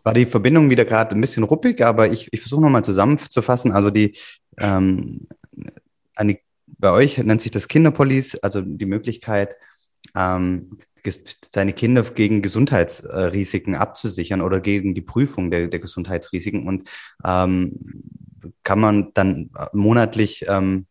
War 0.05 0.14
die 0.14 0.26
Verbindung 0.26 0.71
wieder 0.71 0.85
gerade 0.85 1.14
ein 1.14 1.21
bisschen 1.21 1.43
ruppig, 1.43 1.85
aber 1.85 2.09
ich, 2.09 2.28
ich 2.33 2.40
versuche 2.40 2.62
nochmal 2.62 2.85
zusammenzufassen. 2.85 3.73
Also 3.73 3.90
die 3.90 4.17
ähm, 4.57 5.26
eine, 6.14 6.38
bei 6.67 6.90
euch 6.93 7.19
nennt 7.19 7.40
sich 7.40 7.50
das 7.50 7.69
Kinderpolice, 7.69 8.38
also 8.43 8.62
die 8.62 8.87
Möglichkeit, 8.87 9.57
ähm, 10.17 10.78
seine 11.45 11.73
Kinder 11.73 12.02
gegen 12.02 12.43
Gesundheitsrisiken 12.43 13.75
abzusichern 13.75 14.40
oder 14.40 14.61
gegen 14.61 14.95
die 14.95 15.02
Prüfung 15.02 15.50
der, 15.50 15.69
der 15.69 15.81
Gesundheitsrisiken. 15.81 16.67
Und 16.67 16.88
ähm, 17.25 17.78
kann 18.62 18.81
man 18.81 19.12
dann 19.14 19.50
äh, 19.57 19.67
monatlich, 19.73 20.45
ähm, 20.49 20.87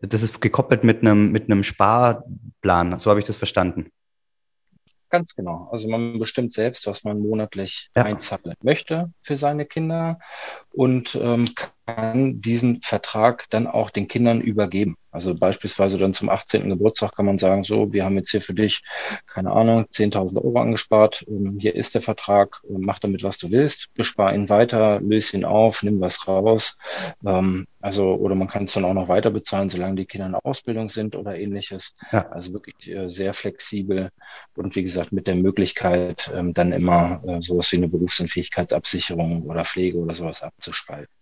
das 0.00 0.22
ist 0.22 0.40
gekoppelt 0.40 0.84
mit 0.84 1.00
einem, 1.00 1.32
mit 1.32 1.44
einem 1.44 1.62
Sparplan, 1.62 2.98
so 2.98 3.10
habe 3.10 3.20
ich 3.20 3.26
das 3.26 3.36
verstanden. 3.36 3.90
Ganz 5.10 5.34
genau. 5.34 5.68
Also 5.72 5.88
man 5.88 6.18
bestimmt 6.18 6.52
selbst, 6.52 6.86
was 6.86 7.02
man 7.02 7.18
monatlich 7.18 7.90
ja. 7.96 8.04
einzahlen 8.04 8.54
möchte 8.62 9.10
für 9.22 9.36
seine 9.36 9.64
Kinder 9.64 10.18
und 10.70 11.18
ähm, 11.20 11.48
kann 11.88 12.42
diesen 12.42 12.82
Vertrag 12.82 13.46
dann 13.48 13.66
auch 13.66 13.88
den 13.88 14.08
Kindern 14.08 14.42
übergeben. 14.42 14.96
Also 15.10 15.34
beispielsweise 15.34 15.96
dann 15.96 16.12
zum 16.12 16.28
18. 16.28 16.68
Geburtstag 16.68 17.16
kann 17.16 17.24
man 17.24 17.38
sagen, 17.38 17.64
so, 17.64 17.94
wir 17.94 18.04
haben 18.04 18.16
jetzt 18.16 18.30
hier 18.30 18.42
für 18.42 18.52
dich, 18.52 18.82
keine 19.26 19.52
Ahnung, 19.52 19.86
10.000 19.90 20.36
Euro 20.44 20.60
angespart. 20.60 21.24
Ähm, 21.26 21.56
hier 21.58 21.74
ist 21.74 21.94
der 21.94 22.02
Vertrag, 22.02 22.60
ähm, 22.68 22.82
mach 22.82 22.98
damit, 22.98 23.22
was 23.22 23.38
du 23.38 23.50
willst, 23.50 23.94
bespar 23.94 24.34
ihn 24.34 24.50
weiter, 24.50 25.00
löse 25.00 25.34
ihn 25.34 25.46
auf, 25.46 25.82
nimm 25.82 25.98
was 26.02 26.28
raus. 26.28 26.76
Ähm, 27.26 27.66
also, 27.80 28.14
oder 28.16 28.34
man 28.34 28.48
kann 28.48 28.64
es 28.64 28.74
dann 28.74 28.84
auch 28.84 28.92
noch 28.92 29.08
weiter 29.08 29.30
bezahlen, 29.30 29.70
solange 29.70 29.96
die 29.96 30.04
Kinder 30.04 30.26
in 30.26 30.32
der 30.32 30.44
Ausbildung 30.44 30.90
sind 30.90 31.16
oder 31.16 31.38
ähnliches. 31.38 31.94
Ja. 32.12 32.28
Also 32.28 32.52
wirklich 32.52 32.90
äh, 32.90 33.08
sehr 33.08 33.32
flexibel 33.32 34.10
und 34.56 34.76
wie 34.76 34.82
gesagt, 34.82 35.12
mit 35.12 35.26
der 35.26 35.36
Möglichkeit, 35.36 36.30
dann 36.34 36.72
immer 36.72 37.22
äh, 37.26 37.40
sowas 37.40 37.72
wie 37.72 37.76
eine 37.76 37.88
Berufsunfähigkeitsabsicherung 37.88 39.44
oder 39.44 39.64
Pflege 39.64 39.98
oder 39.98 40.12
sowas 40.12 40.42
abzuspalten. 40.42 41.17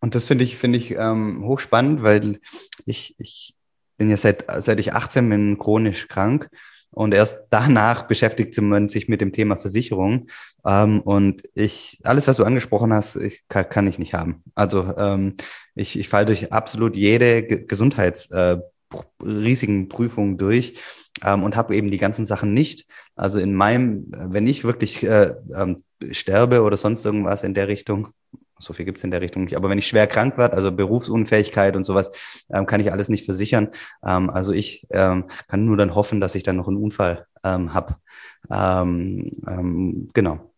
Und 0.00 0.14
das 0.14 0.26
finde 0.26 0.44
ich, 0.44 0.56
finde 0.56 0.78
ich 0.78 0.92
ähm, 0.92 1.44
hochspannend, 1.44 2.02
weil 2.02 2.40
ich, 2.86 3.14
ich 3.18 3.54
bin 3.96 4.10
ja 4.10 4.16
seit, 4.16 4.44
seit 4.62 4.80
ich 4.80 4.94
18 4.94 5.28
bin 5.28 5.58
chronisch 5.58 6.08
krank 6.08 6.48
und 6.90 7.12
erst 7.12 7.48
danach 7.50 8.02
beschäftigt 8.02 8.60
man 8.60 8.88
sich 8.88 9.08
mit 9.08 9.20
dem 9.20 9.32
Thema 9.32 9.56
Versicherung. 9.56 10.26
Ähm, 10.64 11.00
und 11.00 11.42
ich, 11.54 11.98
alles, 12.04 12.28
was 12.28 12.36
du 12.36 12.44
angesprochen 12.44 12.92
hast, 12.92 13.16
ich, 13.16 13.42
kann, 13.48 13.68
kann 13.68 13.86
ich 13.86 13.98
nicht 13.98 14.14
haben. 14.14 14.42
Also 14.54 14.94
ähm, 14.96 15.34
ich, 15.74 15.98
ich 15.98 16.08
falle 16.08 16.26
durch 16.26 16.52
absolut 16.52 16.96
jede 16.96 17.42
Gesundheits 17.42 18.30
äh, 18.30 18.58
riesigen 19.22 19.88
Prüfungen 19.88 20.38
durch 20.38 20.78
ähm, 21.22 21.42
und 21.42 21.56
habe 21.56 21.76
eben 21.76 21.90
die 21.90 21.98
ganzen 21.98 22.24
Sachen 22.24 22.54
nicht. 22.54 22.86
Also 23.16 23.38
in 23.38 23.54
meinem, 23.54 24.06
wenn 24.10 24.46
ich 24.46 24.64
wirklich 24.64 25.02
äh, 25.02 25.34
ähm, 25.54 25.82
sterbe 26.10 26.62
oder 26.62 26.76
sonst 26.76 27.04
irgendwas 27.04 27.44
in 27.44 27.54
der 27.54 27.68
Richtung, 27.68 28.08
so 28.58 28.72
viel 28.72 28.84
gibt's 28.84 29.04
in 29.04 29.10
der 29.10 29.20
Richtung 29.20 29.44
nicht. 29.44 29.56
Aber 29.56 29.68
wenn 29.70 29.78
ich 29.78 29.86
schwer 29.86 30.06
krank 30.06 30.36
werde, 30.38 30.56
also 30.56 30.72
Berufsunfähigkeit 30.72 31.76
und 31.76 31.84
sowas, 31.84 32.10
ähm, 32.52 32.66
kann 32.66 32.80
ich 32.80 32.92
alles 32.92 33.08
nicht 33.08 33.24
versichern. 33.24 33.68
Ähm, 34.04 34.30
also 34.30 34.52
ich 34.52 34.86
ähm, 34.90 35.26
kann 35.48 35.64
nur 35.64 35.76
dann 35.76 35.94
hoffen, 35.94 36.20
dass 36.20 36.34
ich 36.34 36.42
dann 36.42 36.56
noch 36.56 36.68
einen 36.68 36.76
Unfall 36.76 37.26
ähm, 37.44 37.74
habe. 37.74 37.96
Ähm, 38.50 39.32
ähm, 39.46 40.10
genau. 40.12 40.52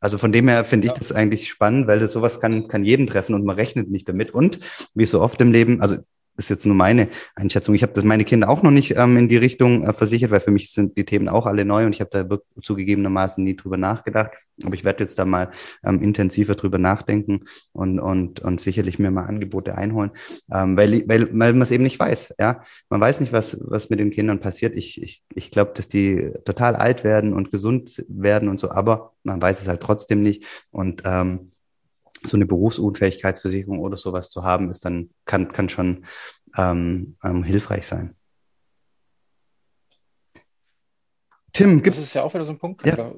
Also 0.00 0.18
von 0.18 0.32
dem 0.32 0.48
her 0.48 0.64
finde 0.64 0.86
ich 0.86 0.92
das 0.92 1.10
eigentlich 1.10 1.48
spannend, 1.48 1.86
weil 1.86 1.98
das 1.98 2.12
sowas 2.12 2.40
kann, 2.40 2.68
kann 2.68 2.84
jeden 2.84 3.06
treffen 3.06 3.34
und 3.34 3.44
man 3.44 3.56
rechnet 3.56 3.90
nicht 3.90 4.08
damit. 4.08 4.32
Und 4.32 4.60
wie 4.94 5.06
so 5.06 5.20
oft 5.20 5.40
im 5.40 5.52
Leben, 5.52 5.80
also 5.80 5.96
ist 6.36 6.50
jetzt 6.50 6.66
nur 6.66 6.74
meine 6.74 7.08
Einschätzung. 7.34 7.74
Ich 7.74 7.82
habe 7.82 8.00
meine 8.02 8.24
Kinder 8.24 8.48
auch 8.48 8.62
noch 8.62 8.70
nicht 8.70 8.96
ähm, 8.96 9.16
in 9.16 9.28
die 9.28 9.36
Richtung 9.36 9.84
äh, 9.84 9.92
versichert, 9.92 10.30
weil 10.30 10.40
für 10.40 10.50
mich 10.50 10.72
sind 10.72 10.96
die 10.96 11.04
Themen 11.04 11.28
auch 11.28 11.46
alle 11.46 11.64
neu 11.64 11.86
und 11.86 11.94
ich 11.94 12.00
habe 12.00 12.10
da 12.10 12.38
zugegebenermaßen 12.62 13.42
nie 13.42 13.56
drüber 13.56 13.76
nachgedacht. 13.76 14.32
Aber 14.64 14.74
ich 14.74 14.84
werde 14.84 15.04
jetzt 15.04 15.18
da 15.18 15.24
mal 15.24 15.50
ähm, 15.84 16.02
intensiver 16.02 16.54
drüber 16.54 16.78
nachdenken 16.78 17.44
und, 17.72 18.00
und, 18.00 18.40
und 18.40 18.60
sicherlich 18.60 18.98
mir 18.98 19.10
mal 19.10 19.26
Angebote 19.26 19.76
einholen, 19.76 20.12
ähm, 20.50 20.76
weil, 20.76 21.06
weil, 21.06 21.28
weil 21.38 21.52
man 21.52 21.62
es 21.62 21.70
eben 21.70 21.84
nicht 21.84 21.98
weiß. 21.98 22.34
Ja, 22.38 22.62
man 22.88 23.00
weiß 23.00 23.20
nicht, 23.20 23.32
was, 23.32 23.58
was 23.60 23.90
mit 23.90 24.00
den 24.00 24.10
Kindern 24.10 24.40
passiert. 24.40 24.74
Ich, 24.74 25.02
ich, 25.02 25.22
ich 25.34 25.50
glaube, 25.50 25.72
dass 25.74 25.88
die 25.88 26.32
total 26.44 26.74
alt 26.74 27.04
werden 27.04 27.34
und 27.34 27.50
gesund 27.50 28.04
werden 28.08 28.48
und 28.48 28.58
so, 28.58 28.70
aber 28.70 29.12
man 29.24 29.42
weiß 29.42 29.60
es 29.60 29.68
halt 29.68 29.82
trotzdem 29.82 30.22
nicht. 30.22 30.44
Und 30.70 31.02
ähm, 31.04 31.50
so 32.22 32.36
eine 32.36 32.46
Berufsunfähigkeitsversicherung 32.46 33.78
oder 33.80 33.96
sowas 33.96 34.30
zu 34.30 34.42
haben, 34.42 34.70
ist 34.70 34.84
dann, 34.84 35.10
kann, 35.24 35.52
kann 35.52 35.68
schon 35.68 36.06
ähm, 36.56 37.16
ähm, 37.22 37.42
hilfreich 37.42 37.86
sein. 37.86 38.14
Tim, 41.52 41.82
gibt 41.82 41.96
es. 41.96 42.02
Das 42.02 42.08
ist 42.08 42.14
ja 42.14 42.22
auch 42.22 42.34
wieder 42.34 42.44
so 42.44 42.52
ein 42.52 42.58
Punkt. 42.58 42.86
Ja. 42.86 43.12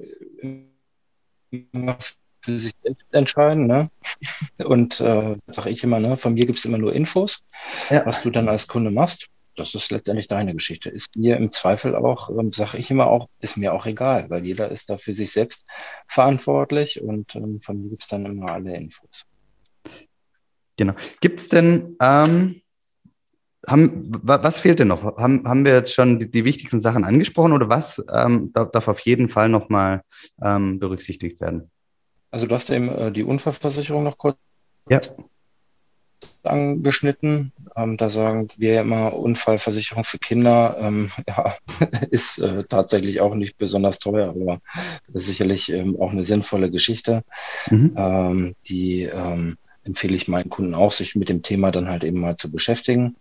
Für 2.41 2.57
sich 2.57 2.73
selbst 2.81 3.05
entscheiden. 3.11 3.67
Ne? 3.67 3.89
Und 4.63 5.01
äh, 5.01 5.35
sage 5.47 5.69
ich 5.69 5.83
immer, 5.83 5.99
ne, 5.99 6.15
von 6.15 6.33
mir 6.33 6.45
gibt 6.45 6.59
es 6.59 6.65
immer 6.65 6.77
nur 6.77 6.93
Infos, 6.93 7.43
ja. 7.89 8.05
was 8.05 8.21
du 8.21 8.29
dann 8.29 8.47
als 8.47 8.67
Kunde 8.67 8.91
machst 8.91 9.29
das 9.59 9.75
ist 9.75 9.91
letztendlich 9.91 10.27
deine 10.27 10.53
Geschichte. 10.53 10.89
Ist 10.89 11.15
mir 11.15 11.37
im 11.37 11.51
Zweifel 11.51 11.95
auch, 11.95 12.29
ähm, 12.29 12.51
sage 12.51 12.77
ich 12.77 12.89
immer 12.89 13.07
auch, 13.07 13.27
ist 13.41 13.57
mir 13.57 13.73
auch 13.73 13.85
egal, 13.85 14.29
weil 14.29 14.45
jeder 14.45 14.69
ist 14.69 14.89
da 14.89 14.97
für 14.97 15.13
sich 15.13 15.31
selbst 15.31 15.67
verantwortlich 16.07 17.01
und 17.01 17.35
ähm, 17.35 17.59
von 17.59 17.81
mir 17.81 17.89
gibt 17.89 18.03
es 18.03 18.07
dann 18.07 18.25
immer 18.25 18.51
alle 18.51 18.75
Infos. 18.75 19.25
Genau. 20.77 20.93
Gibt 21.19 21.41
es 21.41 21.49
denn, 21.49 21.97
ähm, 22.01 22.61
haben, 23.67 24.09
was 24.23 24.59
fehlt 24.59 24.79
denn 24.79 24.87
noch? 24.87 25.03
Haben, 25.03 25.45
haben 25.45 25.65
wir 25.65 25.73
jetzt 25.73 25.93
schon 25.93 26.17
die, 26.17 26.31
die 26.31 26.45
wichtigsten 26.45 26.79
Sachen 26.79 27.03
angesprochen 27.03 27.51
oder 27.51 27.67
was 27.67 28.03
ähm, 28.11 28.51
darf, 28.53 28.71
darf, 28.71 28.87
auf 28.87 29.01
jeden 29.01 29.27
Fall 29.27 29.49
nochmal 29.49 30.01
ähm, 30.41 30.79
berücksichtigt 30.79 31.41
werden? 31.41 31.69
Also 32.31 32.47
du 32.47 32.55
hast 32.55 32.69
eben 32.69 32.87
äh, 32.89 33.11
die 33.11 33.23
Unfallversicherung 33.23 34.03
noch 34.03 34.17
kurz 34.17 34.37
ja 34.89 35.01
angeschnitten. 36.43 37.51
Ähm, 37.75 37.97
da 37.97 38.09
sagen 38.09 38.49
wir 38.57 38.73
ja 38.73 38.81
immer, 38.81 39.13
Unfallversicherung 39.13 40.03
für 40.03 40.19
Kinder 40.19 40.77
ähm, 40.79 41.11
ja, 41.27 41.55
ist 42.09 42.39
äh, 42.39 42.63
tatsächlich 42.63 43.21
auch 43.21 43.35
nicht 43.35 43.57
besonders 43.57 43.99
teuer, 43.99 44.29
aber 44.29 44.59
sicherlich 45.13 45.71
ähm, 45.71 45.97
auch 45.99 46.11
eine 46.11 46.23
sinnvolle 46.23 46.71
Geschichte, 46.71 47.23
mhm. 47.69 47.93
Ähm, 47.95 48.55
die 48.67 49.03
ähm, 49.03 49.57
empfehle 49.83 50.15
ich 50.15 50.27
meinen 50.27 50.49
Kunden 50.49 50.75
auch, 50.75 50.91
sich 50.91 51.15
mit 51.15 51.29
dem 51.29 51.41
Thema 51.41 51.71
dann 51.71 51.89
halt 51.89 52.03
eben 52.03 52.19
mal 52.19 52.35
zu 52.35 52.51
beschäftigen. 52.51 53.15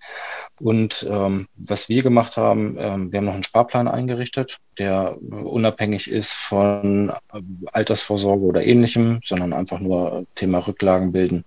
Und 0.60 1.06
ähm, 1.08 1.46
was 1.56 1.88
wir 1.88 2.02
gemacht 2.02 2.36
haben, 2.36 2.76
ähm, 2.78 3.12
wir 3.12 3.18
haben 3.18 3.26
noch 3.26 3.34
einen 3.34 3.44
Sparplan 3.44 3.88
eingerichtet, 3.88 4.58
der 4.76 5.16
unabhängig 5.20 6.10
ist 6.10 6.32
von 6.32 7.10
äh, 7.32 7.40
Altersvorsorge 7.72 8.44
oder 8.44 8.64
ähnlichem, 8.64 9.20
sondern 9.24 9.52
einfach 9.52 9.80
nur 9.80 10.26
Thema 10.34 10.58
Rücklagen 10.58 11.12
bilden, 11.12 11.44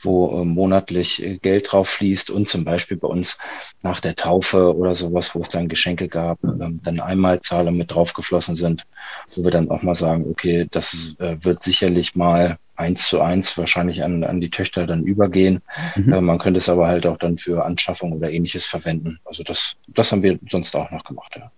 wo 0.00 0.40
äh, 0.40 0.44
monatlich 0.44 1.22
äh, 1.22 1.38
Geld 1.38 1.70
drauf 1.70 1.88
fließt 1.88 2.30
und 2.30 2.48
zum 2.48 2.64
Beispiel 2.64 2.96
bei 2.96 3.08
uns 3.08 3.38
nach 3.82 4.00
der 4.00 4.16
Taufe 4.16 4.74
oder 4.74 4.94
sowas, 4.94 5.34
wo 5.34 5.40
es 5.40 5.50
dann 5.50 5.68
Geschenke 5.68 6.08
gab, 6.08 6.42
ähm, 6.44 6.80
dann 6.82 7.00
Einmalzahlungen 7.00 7.78
mit 7.78 7.92
draufgeflossen 7.92 8.54
sind, 8.54 8.86
wo 9.34 9.44
wir 9.44 9.50
dann 9.50 9.70
auch 9.70 9.82
mal 9.82 9.94
sagen, 9.94 10.26
okay, 10.30 10.66
das 10.70 11.14
äh, 11.18 11.36
wird 11.40 11.62
sicherlich 11.62 12.16
mal 12.16 12.58
eins 12.76 13.08
zu 13.08 13.20
eins 13.20 13.56
wahrscheinlich 13.58 14.02
an, 14.02 14.24
an 14.24 14.40
die 14.40 14.50
Töchter 14.50 14.86
dann 14.86 15.04
übergehen. 15.04 15.62
Mhm. 15.96 16.12
Äh, 16.12 16.20
man 16.20 16.38
könnte 16.38 16.58
es 16.58 16.68
aber 16.68 16.86
halt 16.86 17.06
auch 17.06 17.16
dann 17.16 17.38
für 17.38 17.64
Anschaffung 17.64 18.12
oder 18.12 18.30
ähnliches 18.30 18.66
verwenden. 18.66 19.18
Also 19.24 19.42
das, 19.42 19.76
das 19.88 20.12
haben 20.12 20.22
wir 20.22 20.38
sonst 20.48 20.74
auch 20.76 20.90
noch 20.90 21.04
gemacht, 21.04 21.32
ja. 21.36 21.50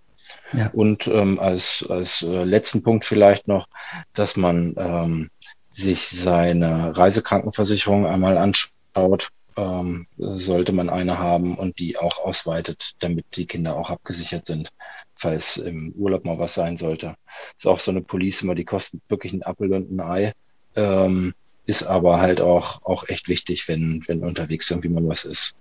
ja. 0.53 0.69
Und 0.73 1.07
ähm, 1.07 1.39
als, 1.39 1.85
als 1.89 2.23
äh, 2.23 2.43
letzten 2.43 2.83
Punkt 2.83 3.05
vielleicht 3.05 3.47
noch, 3.47 3.67
dass 4.13 4.37
man 4.37 4.75
ähm, 4.77 5.29
sich 5.71 6.07
seine 6.07 6.97
Reisekrankenversicherung 6.97 8.05
einmal 8.05 8.37
anschaut. 8.37 9.29
Ähm, 9.57 10.07
sollte 10.17 10.71
man 10.71 10.89
eine 10.89 11.19
haben 11.19 11.57
und 11.57 11.79
die 11.79 11.97
auch 11.97 12.19
ausweitet, 12.23 12.91
damit 12.99 13.25
die 13.35 13.45
Kinder 13.45 13.75
auch 13.75 13.89
abgesichert 13.89 14.45
sind, 14.45 14.69
falls 15.15 15.57
im 15.57 15.91
Urlaub 15.97 16.23
mal 16.23 16.39
was 16.39 16.53
sein 16.53 16.77
sollte. 16.77 17.15
ist 17.57 17.67
auch 17.67 17.79
so 17.79 17.91
eine 17.91 18.01
Police 18.01 18.41
immer, 18.41 18.55
die 18.55 18.63
kostet 18.63 19.01
wirklich 19.09 19.33
ein 19.33 19.41
Appel 19.41 19.73
und 19.73 19.91
ein 19.91 19.99
Ei 19.99 20.33
ähm, 20.75 21.33
ist 21.65 21.83
aber 21.83 22.19
halt 22.19 22.41
auch, 22.41 22.83
auch 22.83 23.07
echt 23.07 23.27
wichtig, 23.27 23.67
wenn, 23.67 24.03
wenn 24.07 24.23
unterwegs 24.23 24.69
irgendwie 24.71 24.89
mal 24.89 25.07
was 25.07 25.25
ist. 25.25 25.55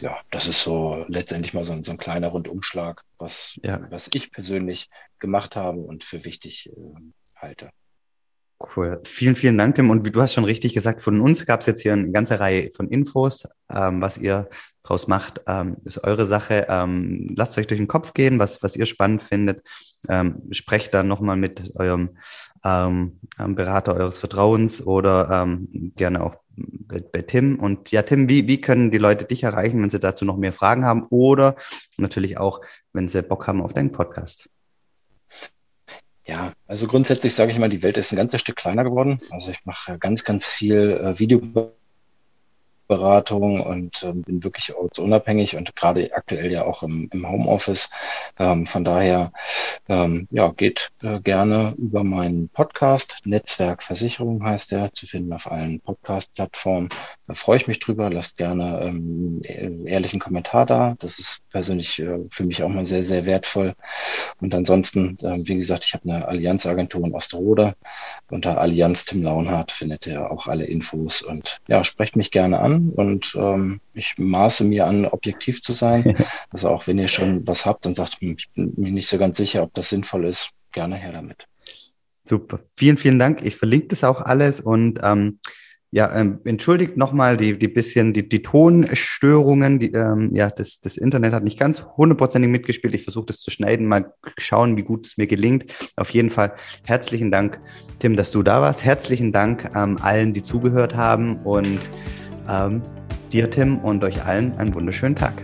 Ja, 0.00 0.18
das 0.30 0.48
ist 0.48 0.62
so 0.62 1.04
letztendlich 1.08 1.52
mal 1.52 1.64
so 1.64 1.74
ein, 1.74 1.84
so 1.84 1.92
ein 1.92 1.98
kleiner 1.98 2.28
Rundumschlag, 2.28 3.02
was, 3.18 3.60
ja. 3.62 3.86
was 3.90 4.08
ich 4.14 4.32
persönlich 4.32 4.88
gemacht 5.18 5.56
habe 5.56 5.80
und 5.80 6.04
für 6.04 6.24
wichtig 6.24 6.70
äh, 6.70 6.94
halte. 7.34 7.70
Cool. 8.58 9.00
Vielen, 9.04 9.36
vielen 9.36 9.58
Dank, 9.58 9.74
Tim. 9.74 9.90
Und 9.90 10.04
wie 10.04 10.10
du 10.10 10.22
hast 10.22 10.32
schon 10.32 10.44
richtig 10.44 10.72
gesagt, 10.72 11.02
von 11.02 11.20
uns 11.20 11.44
gab 11.44 11.60
es 11.60 11.66
jetzt 11.66 11.82
hier 11.82 11.92
eine 11.92 12.10
ganze 12.10 12.40
Reihe 12.40 12.70
von 12.70 12.88
Infos. 12.88 13.46
Ähm, 13.70 14.00
was 14.00 14.16
ihr 14.16 14.48
draus 14.82 15.08
macht, 15.08 15.42
ähm, 15.46 15.76
ist 15.84 16.02
eure 16.04 16.24
Sache. 16.24 16.66
Ähm, 16.68 17.34
lasst 17.36 17.58
euch 17.58 17.66
durch 17.66 17.78
den 17.78 17.88
Kopf 17.88 18.14
gehen, 18.14 18.38
was, 18.38 18.62
was 18.62 18.76
ihr 18.76 18.86
spannend 18.86 19.22
findet. 19.22 19.62
Ähm, 20.08 20.42
sprecht 20.52 20.94
dann 20.94 21.08
nochmal 21.08 21.36
mit 21.36 21.72
eurem 21.76 22.16
ähm, 22.64 23.18
Berater 23.36 23.94
eures 23.94 24.18
Vertrauens 24.18 24.86
oder 24.86 25.42
ähm, 25.42 25.92
gerne 25.96 26.22
auch 26.22 26.36
bei, 26.56 27.00
bei, 27.00 27.22
Tim. 27.22 27.58
Und 27.58 27.90
ja, 27.90 28.02
Tim, 28.02 28.28
wie, 28.28 28.48
wie 28.48 28.60
können 28.60 28.90
die 28.90 28.98
Leute 28.98 29.26
dich 29.26 29.42
erreichen, 29.42 29.82
wenn 29.82 29.90
sie 29.90 30.00
dazu 30.00 30.24
noch 30.24 30.38
mehr 30.38 30.52
Fragen 30.52 30.84
haben 30.84 31.06
oder 31.10 31.56
natürlich 31.98 32.38
auch, 32.38 32.62
wenn 32.92 33.08
sie 33.08 33.22
Bock 33.22 33.46
haben 33.46 33.60
auf 33.60 33.74
deinen 33.74 33.92
Podcast? 33.92 34.48
Ja, 36.26 36.52
also 36.66 36.88
grundsätzlich 36.88 37.34
sage 37.34 37.52
ich 37.52 37.58
mal, 37.58 37.68
die 37.68 37.84
Welt 37.84 37.98
ist 37.98 38.12
ein 38.12 38.16
ganzes 38.16 38.40
Stück 38.40 38.56
kleiner 38.56 38.82
geworden. 38.82 39.20
Also 39.30 39.52
ich 39.52 39.64
mache 39.64 39.96
ganz, 39.98 40.24
ganz 40.24 40.48
viel 40.48 41.00
äh, 41.00 41.18
Video 41.20 41.40
Beratung 42.86 43.60
und 43.60 44.02
äh, 44.02 44.12
bin 44.12 44.44
wirklich 44.44 44.74
ortsunabhängig 44.74 45.56
und 45.56 45.74
gerade 45.74 46.10
aktuell 46.14 46.52
ja 46.52 46.64
auch 46.64 46.82
im, 46.82 47.08
im 47.12 47.28
Homeoffice. 47.28 47.90
Ähm, 48.38 48.66
von 48.66 48.84
daher, 48.84 49.32
ähm, 49.88 50.28
ja, 50.30 50.52
geht 50.52 50.90
äh, 51.02 51.20
gerne 51.20 51.74
über 51.78 52.04
meinen 52.04 52.48
Podcast. 52.48 53.18
Netzwerk 53.24 53.82
Versicherung 53.82 54.44
heißt 54.44 54.72
der, 54.72 54.92
zu 54.92 55.06
finden 55.06 55.32
auf 55.32 55.50
allen 55.50 55.80
Podcast-Plattformen. 55.80 56.88
Da 57.26 57.34
freue 57.34 57.56
ich 57.56 57.68
mich 57.68 57.80
drüber. 57.80 58.10
Lasst 58.10 58.36
gerne 58.36 58.80
ähm, 58.82 59.42
ehrlichen 59.42 60.20
Kommentar 60.20 60.66
da. 60.66 60.94
Das 60.98 61.18
ist 61.18 61.40
persönlich 61.50 61.98
äh, 62.00 62.18
für 62.30 62.44
mich 62.44 62.62
auch 62.62 62.68
mal 62.68 62.86
sehr, 62.86 63.04
sehr 63.04 63.26
wertvoll. 63.26 63.74
Und 64.40 64.54
ansonsten, 64.54 65.18
äh, 65.20 65.38
wie 65.42 65.56
gesagt, 65.56 65.84
ich 65.84 65.94
habe 65.94 66.08
eine 66.08 66.28
Allianzagentur 66.28 67.04
in 67.04 67.14
Osterode. 67.14 67.74
Unter 68.30 68.60
Allianz 68.60 69.04
Tim 69.04 69.22
Launhardt 69.22 69.72
findet 69.72 70.06
ihr 70.06 70.30
auch 70.30 70.46
alle 70.46 70.64
Infos 70.64 71.22
und 71.22 71.58
ja, 71.68 71.84
sprecht 71.84 72.16
mich 72.16 72.30
gerne 72.30 72.60
an 72.60 72.75
und 72.76 73.34
ähm, 73.38 73.80
ich 73.94 74.14
maße 74.18 74.64
mir 74.64 74.86
an, 74.86 75.06
objektiv 75.06 75.62
zu 75.62 75.72
sein. 75.72 76.14
Also 76.50 76.68
auch 76.68 76.86
wenn 76.86 76.98
ihr 76.98 77.08
schon 77.08 77.46
was 77.46 77.66
habt 77.66 77.86
und 77.86 77.96
sagt, 77.96 78.20
hm, 78.20 78.36
ich 78.38 78.48
bin 78.50 78.72
mir 78.76 78.90
nicht 78.90 79.08
so 79.08 79.18
ganz 79.18 79.36
sicher, 79.36 79.62
ob 79.62 79.74
das 79.74 79.90
sinnvoll 79.90 80.24
ist, 80.24 80.50
gerne 80.72 80.96
her 80.96 81.12
damit. 81.12 81.46
Super. 82.24 82.60
Vielen, 82.76 82.98
vielen 82.98 83.18
Dank. 83.18 83.42
Ich 83.44 83.56
verlinke 83.56 83.88
das 83.88 84.04
auch 84.04 84.20
alles 84.20 84.60
und 84.60 85.00
ähm, 85.02 85.38
ja, 85.92 86.14
ähm, 86.14 86.40
entschuldigt 86.44 86.96
nochmal 86.96 87.36
die, 87.36 87.58
die 87.58 87.68
bisschen 87.68 88.12
die, 88.12 88.28
die 88.28 88.42
Tonstörungen. 88.42 89.78
Die, 89.78 89.92
ähm, 89.92 90.34
ja, 90.34 90.50
das, 90.50 90.80
das 90.80 90.96
Internet 90.96 91.32
hat 91.32 91.44
nicht 91.44 91.58
ganz 91.58 91.86
hundertprozentig 91.96 92.50
mitgespielt. 92.50 92.94
Ich 92.94 93.04
versuche 93.04 93.26
das 93.26 93.40
zu 93.40 93.50
schneiden, 93.50 93.86
mal 93.86 94.12
schauen, 94.36 94.76
wie 94.76 94.82
gut 94.82 95.06
es 95.06 95.16
mir 95.16 95.26
gelingt. 95.26 95.72
Auf 95.94 96.10
jeden 96.10 96.30
Fall 96.30 96.54
herzlichen 96.84 97.30
Dank, 97.30 97.60
Tim, 98.00 98.16
dass 98.16 98.32
du 98.32 98.42
da 98.42 98.60
warst. 98.60 98.84
Herzlichen 98.84 99.32
Dank 99.32 99.70
ähm, 99.74 99.96
allen, 100.02 100.34
die 100.34 100.42
zugehört 100.42 100.96
haben 100.96 101.36
und 101.44 101.88
ähm, 102.48 102.82
dir, 103.32 103.50
Tim, 103.50 103.78
und 103.78 104.02
euch 104.04 104.24
allen 104.24 104.56
einen 104.58 104.74
wunderschönen 104.74 105.16
Tag. 105.16 105.34